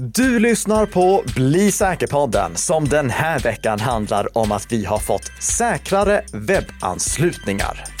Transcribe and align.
Du 0.00 0.38
lyssnar 0.38 0.86
på 0.86 1.24
Bli 1.36 1.72
säker-podden 1.72 2.56
som 2.56 2.88
den 2.88 3.10
här 3.10 3.38
veckan 3.38 3.80
handlar 3.80 4.38
om 4.38 4.52
att 4.52 4.72
vi 4.72 4.84
har 4.84 4.98
fått 4.98 5.42
säkrare 5.42 6.22
webbanslutningar. 6.32 7.97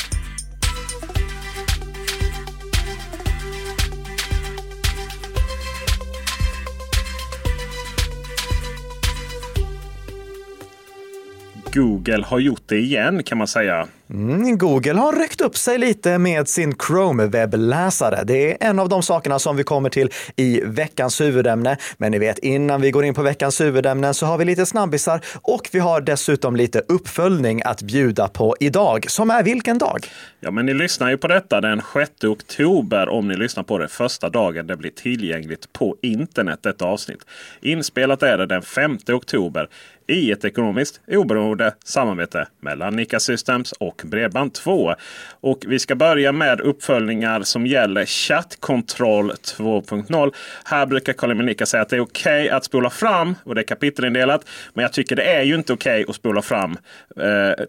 Google 11.78 12.24
har 12.24 12.38
gjort 12.38 12.62
det 12.66 12.78
igen 12.78 13.22
kan 13.22 13.38
man 13.38 13.46
säga. 13.46 13.88
Mm, 14.10 14.58
Google 14.58 14.92
har 14.92 15.12
ryckt 15.12 15.40
upp 15.40 15.56
sig 15.56 15.78
lite 15.78 16.18
med 16.18 16.48
sin 16.48 16.72
Chrome-webbläsare. 16.74 18.24
Det 18.24 18.52
är 18.52 18.68
en 18.68 18.78
av 18.78 18.88
de 18.88 19.02
sakerna 19.02 19.38
som 19.38 19.56
vi 19.56 19.64
kommer 19.64 19.90
till 19.90 20.10
i 20.36 20.60
veckans 20.64 21.20
huvudämne. 21.20 21.76
Men 21.96 22.12
ni 22.12 22.18
vet, 22.18 22.38
innan 22.38 22.80
vi 22.80 22.90
går 22.90 23.04
in 23.04 23.14
på 23.14 23.22
veckans 23.22 23.60
huvudämnen 23.60 24.14
så 24.14 24.26
har 24.26 24.38
vi 24.38 24.44
lite 24.44 24.66
snabbisar 24.66 25.20
och 25.42 25.68
vi 25.72 25.78
har 25.78 26.00
dessutom 26.00 26.56
lite 26.56 26.82
uppföljning 26.88 27.62
att 27.64 27.82
bjuda 27.82 28.28
på 28.28 28.56
idag, 28.60 29.10
som 29.10 29.30
är 29.30 29.42
vilken 29.42 29.78
dag? 29.78 30.06
Ja, 30.40 30.50
men 30.50 30.66
ni 30.66 30.74
lyssnar 30.74 31.10
ju 31.10 31.16
på 31.16 31.28
detta 31.28 31.60
den 31.60 31.82
6 31.92 32.24
oktober 32.24 33.08
om 33.08 33.28
ni 33.28 33.36
lyssnar 33.36 33.62
på 33.62 33.78
det 33.78 33.88
första 33.88 34.28
dagen 34.28 34.66
det 34.66 34.76
blir 34.76 34.90
tillgängligt 34.90 35.72
på 35.72 35.96
internet, 36.02 36.58
detta 36.62 36.84
avsnitt. 36.84 37.20
Inspelat 37.60 38.22
är 38.22 38.38
det 38.38 38.46
den 38.46 38.62
5 38.62 38.98
oktober 39.08 39.68
i 40.08 40.32
ett 40.32 40.44
ekonomiskt 40.44 41.00
oberoende 41.06 41.74
samarbete 41.84 42.46
mellan 42.60 42.96
Nika 42.96 43.20
Systems 43.20 43.72
och 43.72 44.02
Bredband2. 44.04 44.94
Och 45.40 45.64
vi 45.66 45.78
ska 45.78 45.94
börja 45.94 46.32
med 46.32 46.60
uppföljningar 46.60 47.42
som 47.42 47.66
gäller 47.66 48.04
chattkontroll 48.06 49.30
2.0. 49.32 50.34
Här 50.64 50.86
brukar 50.86 51.12
Karl 51.12 51.34
Nika 51.34 51.66
säga 51.66 51.82
att 51.82 51.88
det 51.88 51.96
är 51.96 52.00
okej 52.00 52.44
okay 52.44 52.56
att 52.56 52.64
spola 52.64 52.90
fram 52.90 53.34
och 53.44 53.54
det 53.54 53.60
är 53.60 53.66
kapitelindelat. 53.66 54.48
Men 54.74 54.82
jag 54.82 54.92
tycker 54.92 55.16
det 55.16 55.34
är 55.34 55.42
ju 55.42 55.54
inte 55.54 55.72
okej 55.72 56.02
okay 56.02 56.10
att 56.10 56.16
spola 56.16 56.42
fram 56.42 56.78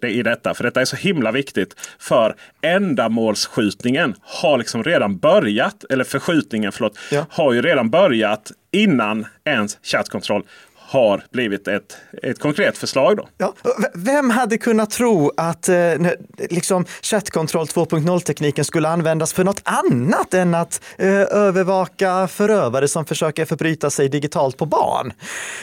eh, 0.02 0.10
i 0.10 0.24
detta. 0.24 0.54
För 0.54 0.64
detta 0.64 0.82
är 0.82 0.86
så 0.86 0.96
himla 0.96 1.32
viktigt. 1.32 1.76
För 2.00 2.36
ändamålsskjutningen 2.62 4.16
har 4.22 4.58
liksom 4.58 4.84
redan 4.84 5.18
börjat. 5.18 5.86
Eller 5.90 6.04
förskjutningen 6.04 6.72
förlåt, 6.72 7.00
ja. 7.12 7.26
har 7.30 7.54
ju 7.54 7.62
redan 7.62 7.90
börjat 7.90 8.52
innan 8.72 9.28
ens 9.46 9.78
chattkontroll 9.84 10.44
har 10.90 11.24
blivit 11.32 11.68
ett, 11.68 11.98
ett 12.24 12.40
konkret 12.40 12.78
förslag. 12.78 13.18
Då. 13.18 13.28
Ja, 13.38 13.54
vem 13.94 14.30
hade 14.30 14.58
kunnat 14.58 14.92
tro 14.92 15.32
att 15.38 15.70
eh, 15.70 15.76
liksom 16.50 16.86
chattkontroll 17.02 17.66
2.0-tekniken 17.66 18.66
skulle 18.66 18.90
användas 18.90 19.34
för 19.34 19.44
något 19.44 19.62
annat 19.64 20.34
än 20.34 20.56
att 20.56 20.82
eh, 20.98 21.10
övervaka 21.22 22.28
förövare 22.28 22.88
som 22.88 23.06
försöker 23.06 23.46
förbryta 23.46 23.90
sig 23.90 24.10
digitalt 24.10 24.58
på 24.58 24.66
barn? 24.66 25.14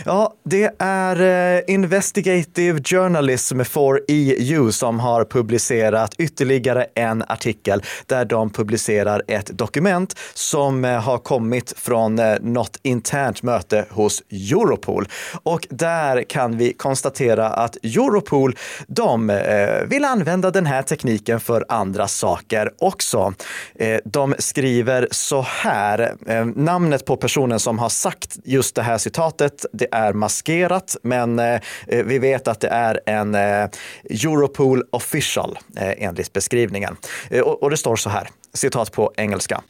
Ja, 0.04 0.34
det 0.44 0.74
är 0.78 1.20
eh, 1.56 1.74
Investigative 1.74 2.82
Journalism 2.84 3.64
for 3.64 4.00
EU 4.08 4.72
som 4.72 5.00
har 5.00 5.24
publicerat 5.24 6.14
ytterligare 6.18 6.86
en 6.94 7.22
artikel 7.22 7.82
där 8.06 8.24
de 8.24 8.50
publicerar 8.50 9.22
ett 9.26 9.46
dokument 9.46 10.18
som 10.34 10.84
eh, 10.84 11.00
har 11.00 11.18
kommit 11.18 11.74
från 11.76 12.18
eh, 12.18 12.36
något 12.40 12.78
internt 12.82 13.42
möte 13.42 13.86
hos 13.90 14.22
Europol. 14.30 15.08
Och 15.42 15.66
där 15.70 16.22
kan 16.22 16.56
vi 16.56 16.72
konstatera 16.72 17.48
att 17.48 17.76
Europol, 17.76 18.56
de 18.86 19.30
eh, 19.30 19.82
vill 19.86 20.04
använda 20.04 20.50
den 20.50 20.66
här 20.66 20.82
tekniken 20.82 21.40
för 21.40 21.64
andra 21.68 22.08
saker 22.08 22.72
också. 22.78 23.34
Eh, 23.74 24.00
de 24.04 24.34
skriver 24.38 25.08
så 25.10 25.42
här, 25.42 26.14
eh, 26.26 26.44
namnet 26.44 27.04
på 27.04 27.16
personen 27.16 27.60
som 27.60 27.78
har 27.78 27.88
sagt 27.88 28.36
just 28.44 28.74
det 28.74 28.82
här 28.82 28.98
citatet, 28.98 29.66
det 29.72 29.88
är 29.92 30.12
maskerat, 30.12 30.96
men 31.02 31.40
vi 31.86 32.18
vet 32.18 32.48
att 32.48 32.60
det 32.60 32.68
är 32.68 33.00
en 33.06 33.34
Europol 33.34 34.82
official 34.90 35.58
enligt 35.76 36.32
beskrivningen. 36.32 36.96
Och 37.44 37.70
det 37.70 37.76
står 37.76 37.96
så 37.96 38.10
här, 38.10 38.28
citat 38.54 38.92
på 38.92 39.12
engelska. 39.16 39.62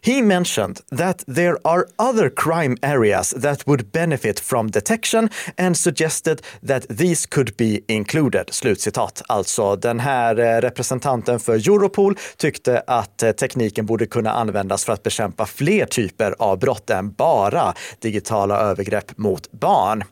He 0.00 0.22
mentioned 0.22 0.80
that 0.98 1.24
there 1.34 1.56
are 1.64 1.84
other 1.98 2.30
crime 2.30 2.76
areas 2.82 3.30
that 3.42 3.66
would 3.66 3.92
benefit 3.92 4.40
from 4.40 4.70
detection 4.70 5.28
and 5.58 5.76
suggested 5.76 6.42
that 6.68 6.98
these 6.98 7.26
could 7.26 7.56
be 7.56 7.80
included. 7.88 8.44
Slutcitat. 8.50 9.22
Alltså 9.28 9.76
den 9.76 10.00
här 10.00 10.38
eh, 10.38 10.60
representanten 10.60 11.40
för 11.40 11.54
Europol 11.54 12.16
tyckte 12.36 12.82
att 12.86 13.22
eh, 13.22 13.32
tekniken 13.32 13.86
borde 13.86 14.06
kunna 14.06 14.32
användas 14.32 14.84
för 14.84 14.92
att 14.92 15.02
bekämpa 15.02 15.46
fler 15.46 15.86
typer 15.86 16.34
av 16.38 16.58
brott 16.58 16.90
än 16.90 17.12
bara 17.12 17.74
digitala 18.00 18.58
övergrepp 18.60 19.18
mot 19.18 19.52
barn. 19.52 20.04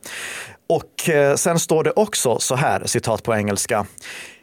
Och 0.69 1.09
eh, 1.09 1.35
sen 1.35 1.59
står 1.59 1.83
det 1.83 1.91
också 1.91 2.39
så 2.39 2.55
här, 2.55 2.85
citat 2.85 3.23
på 3.23 3.35
engelska. 3.35 3.85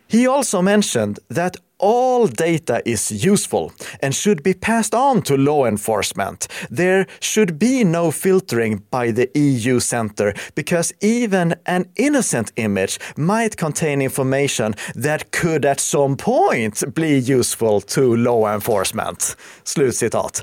He 0.08 0.28
also 0.28 0.62
mentioned 0.62 1.18
that 1.34 1.56
all 1.78 2.26
data 2.26 2.82
is 2.84 3.10
useful 3.24 3.72
and 4.00 4.14
should 4.14 4.42
be 4.42 4.54
passed 4.54 4.94
on 4.94 5.22
to 5.22 5.36
law 5.36 5.66
enforcement. 5.66 6.46
There 6.70 7.06
should 7.20 7.58
be 7.58 7.84
no 7.84 8.10
filtering 8.10 8.82
by 8.90 9.10
the 9.10 9.30
EU 9.34 9.80
center 9.80 10.34
because 10.54 10.92
even 11.00 11.54
an 11.66 11.86
innocent 11.96 12.52
image 12.56 12.98
might 13.16 13.56
contain 13.56 14.00
information 14.00 14.74
that 14.94 15.32
could 15.32 15.64
at 15.64 15.80
some 15.80 16.16
point 16.16 16.82
be 16.94 17.18
useful 17.18 17.80
to 17.80 18.16
law 18.16 18.52
enforcement. 18.54 19.36
Slutcitat. 19.64 20.42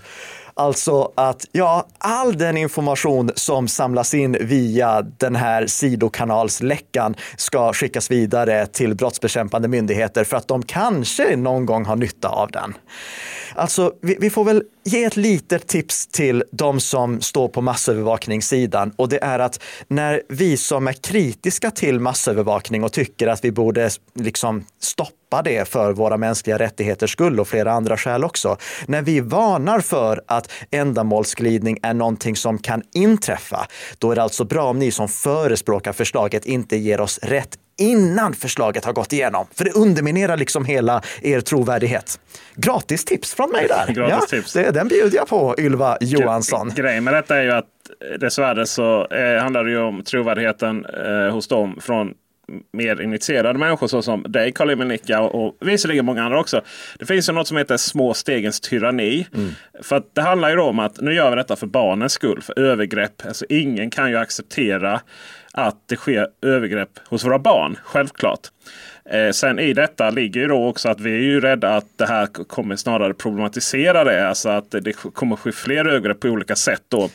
Alltså 0.55 1.11
att 1.15 1.45
ja, 1.51 1.87
all 1.97 2.37
den 2.37 2.57
information 2.57 3.31
som 3.35 3.67
samlas 3.67 4.13
in 4.13 4.37
via 4.41 5.01
den 5.01 5.35
här 5.35 5.67
sidokanalsläckan 5.67 7.15
ska 7.37 7.73
skickas 7.73 8.11
vidare 8.11 8.65
till 8.65 8.95
brottsbekämpande 8.95 9.67
myndigheter 9.67 10.23
för 10.23 10.37
att 10.37 10.47
de 10.47 10.63
kanske 10.63 11.35
någon 11.35 11.65
gång 11.65 11.85
har 11.85 11.95
nytta 11.95 12.27
av 12.29 12.51
den. 12.51 12.73
Alltså, 13.55 13.93
vi, 14.01 14.17
vi 14.19 14.29
får 14.29 14.43
väl 14.43 14.63
ge 14.83 15.03
ett 15.03 15.17
litet 15.17 15.67
tips 15.67 16.07
till 16.07 16.43
de 16.51 16.79
som 16.79 17.21
står 17.21 17.47
på 17.47 17.61
massövervakningssidan 17.61 18.93
och 18.95 19.09
det 19.09 19.23
är 19.23 19.39
att 19.39 19.59
när 19.87 20.21
vi 20.29 20.57
som 20.57 20.87
är 20.87 20.93
kritiska 20.93 21.71
till 21.71 21.99
massövervakning 21.99 22.83
och 22.83 22.91
tycker 22.91 23.27
att 23.27 23.45
vi 23.45 23.51
borde 23.51 23.89
liksom 24.15 24.65
stoppa 24.79 25.41
det 25.41 25.69
för 25.69 25.93
våra 25.93 26.17
mänskliga 26.17 26.59
rättigheters 26.59 27.11
skull 27.11 27.39
och 27.39 27.47
flera 27.47 27.71
andra 27.71 27.97
skäl 27.97 28.23
också. 28.23 28.57
När 28.85 29.01
vi 29.01 29.19
varnar 29.19 29.79
för 29.79 30.21
att 30.27 30.51
ändamålsglidning 30.71 31.77
är 31.83 31.93
någonting 31.93 32.35
som 32.35 32.57
kan 32.57 32.83
inträffa, 32.93 33.67
då 33.97 34.11
är 34.11 34.15
det 34.15 34.23
alltså 34.23 34.43
bra 34.43 34.63
om 34.63 34.79
ni 34.79 34.91
som 34.91 35.07
förespråkar 35.07 35.93
förslaget 35.93 36.45
inte 36.45 36.77
ger 36.77 37.01
oss 37.01 37.19
rätt 37.23 37.57
innan 37.77 38.33
förslaget 38.33 38.85
har 38.85 38.93
gått 38.93 39.13
igenom. 39.13 39.45
För 39.53 39.65
det 39.65 39.71
underminerar 39.71 40.37
liksom 40.37 40.65
hela 40.65 41.01
er 41.21 41.41
trovärdighet. 41.41 42.19
Gratis 42.55 43.05
tips 43.05 43.33
från 43.33 43.51
mig 43.51 43.67
där. 43.67 43.93
Gratis 43.93 44.15
ja, 44.31 44.37
tips. 44.37 44.53
Det, 44.53 44.71
den 44.71 44.87
bjuder 44.87 45.17
jag 45.17 45.27
på, 45.27 45.55
Ylva 45.57 45.97
Johansson. 46.01 46.71
Grejen 46.75 47.03
med 47.03 47.13
detta 47.13 47.37
är 47.37 47.43
ju 47.43 47.51
att 47.51 47.65
eh, 48.11 48.19
dessvärre 48.19 48.65
så 48.65 49.07
eh, 49.07 49.41
handlar 49.41 49.63
det 49.63 49.71
ju 49.71 49.79
om 49.79 50.03
trovärdigheten 50.03 50.85
eh, 50.85 51.33
hos 51.33 51.47
dem 51.47 51.79
från 51.81 52.13
mer 52.73 53.01
initierade 53.01 53.59
människor 53.59 53.87
såsom 53.87 54.23
dig 54.27 54.51
Karl 54.51 54.69
Emil 54.69 54.99
och, 55.19 55.45
och 55.45 55.55
visserligen 55.59 56.05
många 56.05 56.23
andra 56.23 56.39
också. 56.39 56.61
Det 56.99 57.05
finns 57.05 57.29
ju 57.29 57.33
något 57.33 57.47
som 57.47 57.57
heter 57.57 57.77
små 57.77 58.13
stegens 58.13 58.59
tyranni. 58.59 59.27
Mm. 59.35 59.51
För 59.81 60.03
det 60.13 60.21
handlar 60.21 60.49
ju 60.49 60.59
om 60.59 60.79
att 60.79 61.01
nu 61.01 61.13
gör 61.13 61.29
vi 61.29 61.35
detta 61.35 61.55
för 61.55 61.67
barnens 61.67 62.13
skull. 62.13 62.41
För 62.41 62.59
övergrepp. 62.59 63.25
Alltså 63.25 63.45
ingen 63.49 63.89
kan 63.89 64.09
ju 64.09 64.17
acceptera 64.17 65.01
att 65.51 65.75
det 65.85 65.95
sker 65.95 66.27
övergrepp 66.41 66.99
hos 67.07 67.25
våra 67.25 67.39
barn. 67.39 67.77
Självklart. 67.83 68.39
Eh, 69.09 69.31
sen 69.31 69.59
i 69.59 69.73
detta 69.73 70.09
ligger 70.09 70.41
ju 70.41 70.47
då 70.47 70.67
också 70.67 70.89
att 70.89 70.99
vi 70.99 71.11
är 71.11 71.21
ju 71.21 71.41
rädda 71.41 71.75
att 71.75 71.97
det 71.97 72.05
här 72.05 72.25
kommer 72.25 72.75
snarare 72.75 73.13
problematisera 73.13 74.03
det. 74.03 74.27
Alltså 74.27 74.49
att 74.49 74.71
det 74.71 74.93
kommer 74.93 75.35
ske 75.35 75.51
fler 75.51 75.87
övergrepp 75.87 76.19
på 76.19 76.27
olika 76.27 76.55
sätt 76.55 76.83
då. 76.87 77.09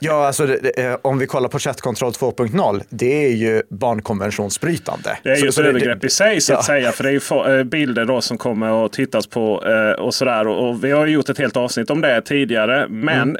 Ja, 0.00 0.26
alltså 0.26 0.46
det, 0.46 0.78
eh, 0.78 0.96
om 1.02 1.18
vi 1.18 1.26
kollar 1.26 1.48
på 1.48 1.58
chattkontroll 1.58 2.12
2.0, 2.12 2.82
det 2.88 3.24
är 3.26 3.30
ju 3.30 3.62
barnkonventionsbrytande. 3.68 5.18
Det 5.22 5.30
är 5.30 5.36
ju 5.36 5.48
ett 5.48 5.58
övergrepp 5.58 6.04
i 6.04 6.10
sig 6.10 6.40
så 6.40 6.52
att 6.52 6.58
ja. 6.58 6.62
säga. 6.62 6.92
För 6.92 7.04
det 7.04 7.10
är 7.10 7.46
ju 7.48 7.58
eh, 7.58 7.64
bilder 7.64 8.04
då 8.04 8.20
som 8.20 8.38
kommer 8.38 8.86
att 8.86 8.92
tittas 8.92 9.26
på 9.26 9.64
eh, 9.66 10.02
och 10.04 10.14
sådär. 10.14 10.46
Och, 10.46 10.68
och 10.68 10.84
vi 10.84 10.90
har 10.90 11.06
gjort 11.06 11.28
ett 11.28 11.38
helt 11.38 11.56
avsnitt 11.56 11.90
om 11.90 12.00
det 12.00 12.22
tidigare. 12.22 12.88
Men 12.88 13.28
mm 13.28 13.36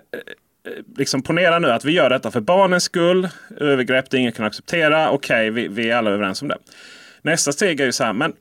liksom 0.96 1.22
ponera 1.22 1.58
nu 1.58 1.70
att 1.70 1.84
vi 1.84 1.92
gör 1.92 2.10
detta 2.10 2.30
för 2.30 2.40
barnens 2.40 2.84
skull. 2.84 3.28
Övergrepp 3.56 4.10
det 4.10 4.18
ingen 4.18 4.32
kan 4.32 4.46
acceptera. 4.46 5.10
Okej, 5.10 5.50
okay, 5.50 5.62
vi, 5.62 5.68
vi, 5.68 5.90
är 5.90 5.96
alla 5.96 6.10
överens 6.10 6.42
om 6.42 6.48
det. 6.48 6.58
Nästa 7.22 7.52
steg 7.52 7.80
är 7.80 7.84
ju 7.84 7.92
så 7.92 8.04
här, 8.04 8.12
men 8.12 8.32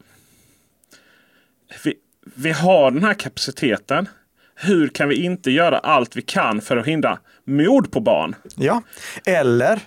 vi, 1.83 1.93
vi 2.35 2.51
har 2.51 2.91
den 2.91 3.03
här 3.03 3.13
kapaciteten. 3.13 4.09
Hur 4.59 4.87
kan 4.87 5.09
vi 5.09 5.23
inte 5.23 5.51
göra 5.51 5.77
allt 5.77 6.15
vi 6.15 6.21
kan 6.21 6.61
för 6.61 6.77
att 6.77 6.87
hindra 6.87 7.19
mord 7.45 7.91
på 7.91 7.99
barn? 7.99 8.35
Ja, 8.55 8.81
eller 9.25 9.79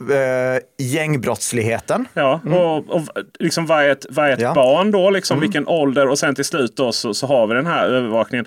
eh, 0.00 0.62
gängbrottsligheten. 0.78 2.08
Ja, 2.14 2.40
mm. 2.46 2.58
och, 2.58 2.90
och 2.90 3.02
liksom 3.38 3.66
vad 3.66 3.84
är 3.84 3.88
ett, 3.88 4.06
vad 4.10 4.28
är 4.28 4.32
ett 4.32 4.40
ja. 4.40 4.54
barn 4.54 4.90
då? 4.90 5.10
Liksom, 5.10 5.34
mm. 5.34 5.42
Vilken 5.42 5.68
ålder? 5.68 6.08
Och 6.08 6.18
sen 6.18 6.34
till 6.34 6.44
slut 6.44 6.76
då 6.76 6.92
så, 6.92 7.14
så 7.14 7.26
har 7.26 7.46
vi 7.46 7.54
den 7.54 7.66
här 7.66 7.88
övervakningen. 7.88 8.46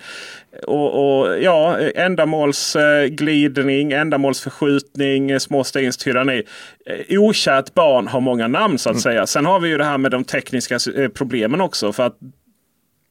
Och, 0.66 1.20
och 1.20 1.42
ja, 1.42 1.78
ändamålsglidning, 1.78 3.92
ändamålsförskjutning, 3.92 5.40
småstenstyranni. 5.40 6.42
Eh, 6.86 7.20
okärt 7.20 7.74
barn 7.74 8.08
har 8.08 8.20
många 8.20 8.48
namn 8.48 8.78
så 8.78 8.88
att 8.88 8.94
mm. 8.94 9.02
säga. 9.02 9.26
Sen 9.26 9.46
har 9.46 9.60
vi 9.60 9.68
ju 9.68 9.78
det 9.78 9.84
här 9.84 9.98
med 9.98 10.10
de 10.10 10.24
tekniska 10.24 10.78
eh, 10.96 11.08
problemen 11.08 11.60
också. 11.60 11.92
För 11.92 12.06
att 12.06 12.16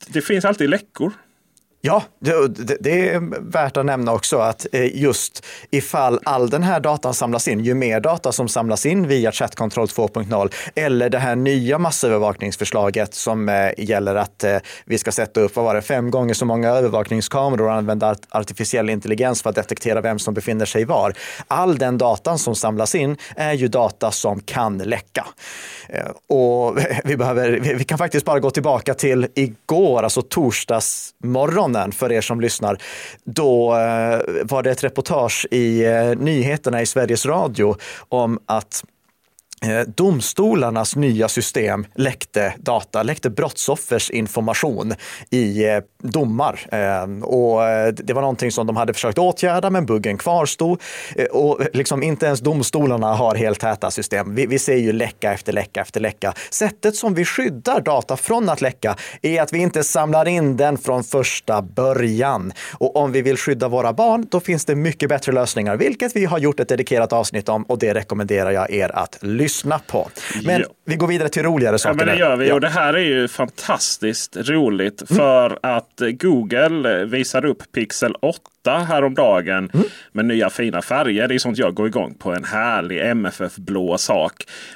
det 0.08 0.22
finns 0.22 0.46
alltid 0.46 0.70
läckor. 0.70 1.12
Ja, 1.82 2.04
det, 2.20 2.48
det, 2.80 3.10
är 3.10 3.52
värt 3.52 3.78
att 3.78 3.86
nämna 3.86 4.14
också 4.14 4.38
att 4.38 4.68
eh, 4.72 4.98
just 5.02 5.46
ifall 5.72 6.20
all 6.24 6.50
den 6.50 6.64
här 6.64 6.80
datan 6.80 7.14
samlas 7.14 7.48
in, 7.48 7.60
ju 7.60 7.74
mer 7.74 8.00
data 8.00 8.32
som 8.32 8.48
samlas 8.48 8.86
in 8.86 9.08
via 9.08 9.32
Chatkontroll 9.32 9.88
2.0 9.88 10.54
eller 10.76 11.10
det 11.10 11.18
här 11.18 11.36
nya 11.36 11.78
massövervakningsförslaget 11.78 13.14
som 13.14 13.50
eh, 13.50 13.70
gäller 13.78 14.16
att 14.16 14.44
eh, 14.44 14.58
vi 14.86 14.98
ska 14.98 15.12
sätta 15.12 15.42
upp, 15.42 15.56
vad 15.56 15.66
var 15.66 15.76
det, 15.76 15.82
fem 15.82 16.12
gånger 16.12 16.34
så 16.34 16.46
många 16.46 16.70
övervakningskameror 16.70 17.68
och 17.68 17.74
använda 17.74 18.16
artificiell 18.30 18.90
intelligens 18.90 19.42
för 19.42 19.50
att 19.50 19.56
detektera 19.56 20.02
vem 20.02 20.20
som 20.20 20.34
befinner 20.34 20.66
sig 20.66 20.86
var. 20.86 21.14
All 21.48 21.78
den 21.78 21.98
datan 21.98 22.40
som 22.40 22.56
samlas 22.56 22.96
in 22.96 23.18
är 23.36 23.54
ju 23.54 23.68
data 23.68 24.12
som 24.12 24.40
kan 24.40 24.78
läcka. 24.78 25.26
Och 26.28 26.78
vi, 27.04 27.18
behöver, 27.18 27.50
vi 27.78 27.84
kan 27.84 27.98
faktiskt 27.98 28.26
bara 28.26 28.40
gå 28.40 28.52
tillbaka 28.52 28.94
till 28.94 29.28
igår, 29.36 30.04
alltså 30.04 30.22
torsdagsmorgon 30.22 31.69
morgonen 31.70 31.92
för 31.92 32.12
er 32.12 32.22
som 32.22 32.42
lyssnar. 32.42 32.78
Då 33.24 33.76
eh, 33.76 34.22
var 34.44 34.64
det 34.64 34.72
ett 34.72 34.84
reportage 34.84 35.48
i 35.52 35.86
eh, 35.86 36.16
nyheterna 36.18 36.82
i 36.82 36.86
Sveriges 36.86 37.26
Radio 37.26 37.76
om 38.10 38.40
att 38.48 38.84
Eh, 39.62 39.82
domstolarnas 39.96 40.96
nya 40.96 41.28
system 41.28 41.86
läckte 41.96 42.54
data, 42.58 43.04
läckte 43.04 43.30
brottsoffers 43.30 44.10
information 44.10 44.94
i 45.30 45.66
eh, 45.66 45.80
domar. 46.04 46.60
Eh, 46.72 47.24
och 47.24 47.62
det 47.94 48.14
var 48.14 48.22
någonting 48.22 48.52
som 48.52 48.68
de 48.68 48.76
hade 48.76 48.94
försökt 48.94 49.18
åtgärda, 49.18 49.70
men 49.70 49.86
buggen 49.86 50.18
kvarstod. 50.18 50.82
Och 51.32 51.60
liksom 51.74 52.04
inte 52.04 52.26
ens 52.26 52.40
domstolarna 52.40 53.14
har 53.14 53.36
helt 53.36 53.60
täta 53.60 53.92
system. 53.92 54.36
Vi, 54.36 54.46
vi 54.46 54.60
ser 54.60 54.76
ju 54.76 54.94
läcka 54.94 55.34
efter 55.34 55.54
läcka 55.54 55.82
efter 55.82 56.00
läcka. 56.00 56.34
Sättet 56.50 56.96
som 56.96 57.14
vi 57.14 57.26
skyddar 57.26 57.82
data 57.82 58.18
från 58.18 58.50
att 58.50 58.62
läcka 58.62 58.96
är 59.22 59.42
att 59.42 59.54
vi 59.54 59.60
inte 59.60 59.84
samlar 59.84 60.28
in 60.28 60.58
den 60.58 60.78
från 60.78 61.04
första 61.04 61.62
början. 61.62 62.54
Och 62.74 62.96
om 62.96 63.12
vi 63.12 63.22
vill 63.22 63.38
skydda 63.38 63.68
våra 63.68 63.94
barn, 63.94 64.28
då 64.32 64.40
finns 64.40 64.66
det 64.66 64.76
mycket 64.76 65.10
bättre 65.10 65.32
lösningar, 65.32 65.76
vilket 65.76 66.16
vi 66.16 66.26
har 66.26 66.40
gjort 66.40 66.60
ett 66.60 66.70
dedikerat 66.70 67.14
avsnitt 67.14 67.50
om 67.50 67.64
och 67.64 67.80
det 67.80 67.94
rekommenderar 67.94 68.52
jag 68.52 68.72
er 68.72 68.96
att 68.96 69.18
lyssna 69.22 69.49
lyssna 69.50 69.80
på. 69.80 70.10
Men 70.44 70.62
ja. 70.62 70.68
vi 70.86 70.96
går 70.96 71.08
vidare 71.08 71.30
till 71.30 71.44
roligare 71.44 71.80
saker. 71.80 72.00
Ja, 72.00 72.06
men 72.06 72.16
det 72.16 72.20
gör 72.20 72.36
vi. 72.36 72.48
Ja. 72.48 72.54
Och 72.54 72.62
det 72.62 72.70
här 72.70 72.94
är 72.94 73.04
ju 73.04 73.28
fantastiskt 73.28 74.38
roligt. 74.38 75.04
För 75.08 75.46
mm. 75.46 75.60
att 75.62 76.02
Google 76.20 77.06
visar 77.06 77.46
upp 77.46 77.72
Pixel 77.72 78.16
8 78.16 78.42
häromdagen 78.68 79.70
mm. 79.74 79.86
med 80.12 80.26
nya 80.26 80.50
fina 80.50 80.82
färger. 80.82 81.28
Det 81.28 81.36
är 81.36 81.40
sånt 81.40 81.58
jag 81.58 81.74
går 81.74 81.88
igång 81.88 82.14
på. 82.14 82.34
En 82.34 82.44
härlig 82.44 83.02
MFF-blå 83.02 83.98
sak. 83.98 84.34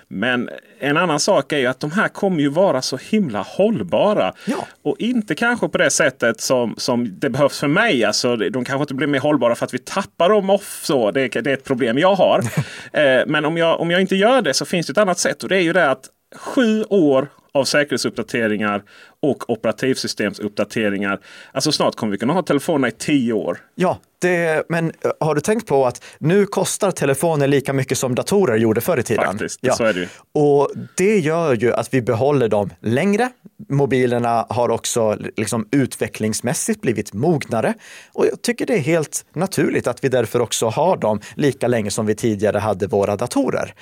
Men 0.08 0.50
en 0.80 0.98
annan 0.98 1.20
sak 1.20 1.52
är 1.52 1.58
ju 1.58 1.68
att 1.68 1.80
de 1.80 1.92
här 1.92 2.08
kommer 2.08 2.40
ju 2.40 2.50
vara 2.50 2.82
så 2.82 2.98
himla 2.98 3.42
hållbara. 3.42 4.34
Ja. 4.46 4.68
Och 4.84 4.96
inte 5.00 5.36
kanske 5.36 5.68
på 5.68 5.78
det 5.78 5.90
sättet 5.90 6.42
som, 6.42 6.76
som 6.78 7.20
det 7.20 7.30
behövs 7.30 7.60
för 7.60 7.68
mig. 7.68 8.04
Alltså, 8.04 8.36
de 8.36 8.66
kanske 8.66 8.82
inte 8.82 8.94
blir 8.94 9.08
mer 9.08 9.20
hållbara 9.20 9.56
för 9.56 9.66
att 9.66 9.74
vi 9.74 9.80
tappar 9.80 10.30
dem 10.30 10.50
off. 10.50 10.80
Så. 10.84 11.12
Det, 11.12 11.28
det 11.28 11.50
är 11.50 11.54
ett 11.54 11.64
problem 11.64 11.98
jag 11.98 12.16
har. 12.16 12.40
eh, 12.94 13.24
men 13.28 13.46
om 13.46 13.58
jag, 13.58 13.80
om 13.80 13.92
jag 13.92 14.02
inte 14.02 14.16
gör 14.16 14.42
det 14.42 14.54
så 14.54 14.66
finns 14.66 14.88
det 14.88 14.92
ett 14.92 14.98
annat 14.98 15.20
sätt. 15.20 15.44
Och 15.44 15.50
det 15.50 15.58
är 15.58 15.62
ju 15.62 15.74
det 15.74 15.92
att 15.92 16.10
sju 16.36 16.84
år 16.84 17.28
av 17.54 17.66
säkerhetsuppdateringar 17.66 18.84
och 19.22 19.50
operativsystemsuppdateringar. 19.50 21.20
Alltså 21.52 21.72
snart 21.72 21.96
kommer 21.96 22.12
vi 22.12 22.18
kunna 22.18 22.34
ha 22.34 22.44
telefonerna 22.44 22.88
i 22.88 22.92
tio 22.92 23.34
år. 23.34 23.58
Ja, 23.76 24.00
det, 24.20 24.64
men 24.70 24.86
eh, 24.88 25.12
har 25.20 25.36
du 25.36 25.42
tänkt 25.42 25.68
på 25.68 25.86
att 25.86 26.04
nu 26.18 26.46
kostar 26.46 26.92
telefoner 26.92 27.48
lika 27.48 27.74
mycket 27.74 27.98
som 27.98 28.16
datorer 28.16 28.58
gjorde 28.58 28.82
förr 28.82 28.98
i 28.98 29.04
tiden? 29.04 29.26
Faktiskt, 29.26 29.60
ja. 29.62 29.74
så 29.74 29.84
är 29.84 29.94
det 29.94 30.00
ju. 30.00 30.08
Och 30.34 30.72
det 30.98 31.20
gör 31.20 31.54
ju 31.54 31.74
att 31.74 31.94
vi 31.94 32.02
behåller 32.02 32.48
dem 32.48 32.70
längre. 32.80 33.30
Mobilerna 33.70 34.46
har 34.50 34.70
också 34.70 35.18
liksom 35.38 35.68
utvecklingsmässigt 35.72 36.82
blivit 36.82 37.14
mognare. 37.14 37.74
Och 38.14 38.26
jag 38.26 38.42
tycker 38.42 38.66
det 38.66 38.74
är 38.74 38.80
helt 38.80 39.26
naturligt 39.34 39.88
att 39.88 40.04
vi 40.04 40.10
därför 40.10 40.42
också 40.42 40.68
har 40.68 40.98
dem 40.98 41.20
lika 41.36 41.68
länge 41.68 41.92
som 41.92 42.06
vi 42.06 42.16
tidigare 42.16 42.58
hade 42.58 42.88
våra 42.88 43.16
datorer. 43.16 43.74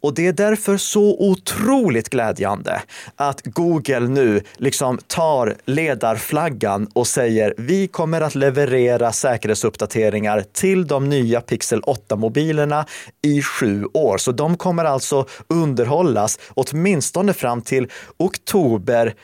Och 0.00 0.14
det 0.14 0.26
är 0.26 0.32
därför 0.32 0.76
så 0.76 1.16
otroligt 1.18 2.08
glädjande 2.08 2.82
att 3.16 3.40
Google 3.44 4.00
nu 4.00 4.42
liksom 4.56 4.98
tar 5.06 5.56
ledarflaggan 5.64 6.88
och 6.92 7.06
säger 7.06 7.54
vi 7.58 7.86
kommer 7.86 8.20
att 8.20 8.34
leverera 8.34 9.12
säkerhetsuppdateringar 9.12 10.44
till 10.52 10.86
de 10.86 11.08
nya 11.08 11.40
Pixel 11.40 11.82
8-mobilerna 11.82 12.84
i 13.22 13.42
sju 13.42 13.84
år. 13.94 14.18
Så 14.18 14.32
de 14.32 14.56
kommer 14.56 14.84
alltså 14.84 15.26
underhållas 15.48 16.38
åtminstone 16.54 17.32
fram 17.32 17.62
till 17.62 17.88
oktober 18.16 19.14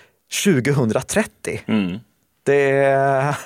2030. 0.44 1.60
Mm. 1.66 1.98
Det 2.42 3.36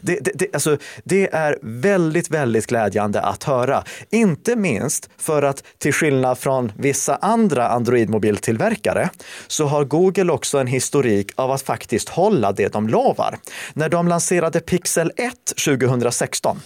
det, 0.00 0.18
det, 0.20 0.30
det, 0.34 0.54
alltså, 0.54 0.76
det 1.04 1.34
är 1.34 1.58
väldigt, 1.62 2.30
väldigt 2.30 2.66
glädjande 2.66 3.20
att 3.20 3.44
höra. 3.44 3.84
Inte 4.10 4.56
minst 4.56 5.10
för 5.16 5.42
att 5.42 5.64
till 5.78 5.92
skillnad 5.92 6.38
från 6.38 6.72
vissa 6.76 7.16
andra 7.16 7.68
Android-mobiltillverkare 7.68 9.08
så 9.46 9.66
har 9.66 9.84
Google 9.84 10.32
också 10.32 10.58
en 10.58 10.66
historik 10.66 11.30
av 11.34 11.50
att 11.50 11.62
faktiskt 11.62 12.08
hålla 12.08 12.52
det 12.52 12.72
de 12.72 12.88
lovar. 12.88 13.38
När 13.74 13.88
de 13.88 14.08
lanserade 14.08 14.60
Pixel 14.60 15.12
1 15.16 15.34
2016 15.64 16.60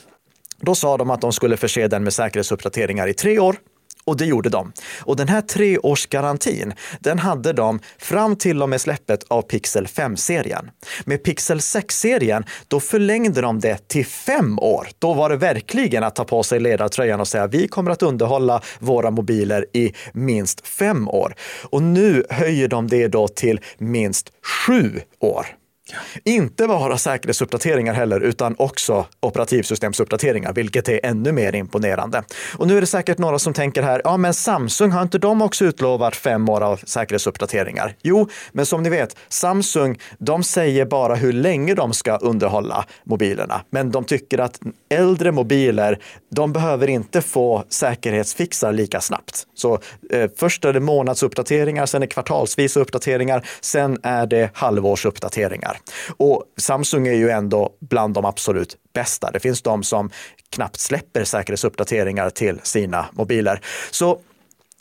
då 0.63 0.75
sa 0.75 0.97
de 0.97 1.11
att 1.11 1.21
de 1.21 1.33
skulle 1.33 1.57
förse 1.57 1.89
den 1.89 2.05
med 2.05 2.13
säkerhetsuppdateringar 2.13 3.07
i 3.07 3.15
tre 3.15 3.39
år 3.39 3.57
och 4.05 4.17
det 4.17 4.25
gjorde 4.25 4.49
de. 4.49 4.73
Och 5.01 5.17
den 5.17 5.29
här 5.29 5.41
treårsgarantin, 5.41 6.73
den 7.01 7.19
hade 7.19 7.53
de 7.53 7.81
fram 7.99 8.37
till 8.37 8.63
och 8.63 8.69
med 8.69 8.81
släppet 8.81 9.25
av 9.29 9.43
Pixel 9.43 9.87
5-serien. 9.87 10.71
Med 11.05 11.23
Pixel 11.23 11.59
6-serien, 11.59 12.45
då 12.69 12.81
förlängde 12.81 13.41
de 13.41 13.61
det 13.61 13.89
till 13.89 14.07
fem 14.07 14.59
år. 14.59 14.89
Då 14.99 15.15
var 15.15 15.31
det 15.31 15.37
verkligen 15.37 16.05
att 16.05 16.15
ta 16.15 16.25
på 16.25 16.43
sig 16.43 16.61
ledartröjan 16.61 17.21
och 17.21 17.29
säga 17.29 17.47
vi 17.47 17.69
kommer 17.69 17.91
att 17.91 18.03
underhålla 18.03 18.63
våra 18.79 19.11
mobiler 19.11 19.67
i 19.73 19.95
minst 20.13 20.67
fem 20.67 21.09
år. 21.09 21.35
Och 21.63 21.83
nu 21.83 22.25
höjer 22.31 22.69
de 22.69 22.89
det 22.89 23.09
då 23.09 23.29
till 23.29 23.61
minst 23.79 24.33
sju 24.43 25.01
år. 25.21 25.60
Inte 26.25 26.67
bara 26.67 26.99
säkerhetsuppdateringar 26.99 27.95
heller, 27.95 28.21
utan 28.21 28.55
också 28.59 29.07
operativsystemsuppdateringar, 29.21 30.53
vilket 30.53 30.89
är 30.89 31.01
ännu 31.03 31.33
mer 31.33 31.55
imponerande. 31.55 32.23
Och 32.57 32.67
nu 32.67 32.77
är 32.77 32.81
det 32.81 32.87
säkert 32.87 33.19
några 33.19 33.39
som 33.39 33.53
tänker 33.53 33.83
här, 33.83 34.01
ja 34.05 34.17
men 34.17 34.35
Samsung, 34.35 34.91
har 34.91 35.03
inte 35.03 35.19
de 35.19 35.43
också 35.43 35.65
utlovat 35.65 36.17
fem 36.17 36.49
år 36.49 36.61
av 36.61 36.81
säkerhetsuppdateringar? 36.85 37.95
Jo, 38.03 38.29
men 38.53 38.67
som 38.67 38.83
ni 38.83 38.91
vet, 38.91 39.17
Samsung, 39.29 39.99
de 40.19 40.43
säger 40.43 40.85
bara 40.87 41.15
hur 41.15 41.33
länge 41.33 41.75
de 41.75 41.93
ska 41.93 42.17
underhålla 42.17 42.85
mobilerna, 43.05 43.63
men 43.71 43.91
de 43.91 44.05
tycker 44.05 44.39
att 44.39 44.61
äldre 44.89 45.33
mobiler, 45.33 45.99
de 46.31 46.53
behöver 46.53 46.91
inte 46.91 47.21
få 47.21 47.65
säkerhetsfixar 47.69 48.73
lika 48.73 49.01
snabbt. 49.01 49.47
Så 49.55 49.79
eh, 50.11 50.31
först 50.37 50.65
är 50.65 50.73
det 50.73 50.81
månadsuppdateringar, 50.81 51.87
sen 51.87 52.03
är 52.03 52.07
det 52.07 52.13
kvartalsvisa 52.13 52.81
uppdateringar, 52.81 53.47
sen 53.61 53.99
är 54.03 54.27
det 54.27 54.51
halvårsuppdateringar. 54.55 55.80
Och 56.17 56.45
Samsung 56.57 57.07
är 57.07 57.15
ju 57.15 57.31
ändå 57.31 57.71
bland 57.81 58.15
de 58.15 58.25
absolut 58.25 58.77
bästa. 58.95 59.31
Det 59.31 59.41
finns 59.41 59.63
de 59.63 59.83
som 59.83 60.11
knappt 60.51 60.81
släpper 60.81 61.25
säkerhetsuppdateringar 61.25 62.31
till 62.31 62.61
sina 62.63 63.07
mobiler. 63.13 63.61
Så 63.91 64.19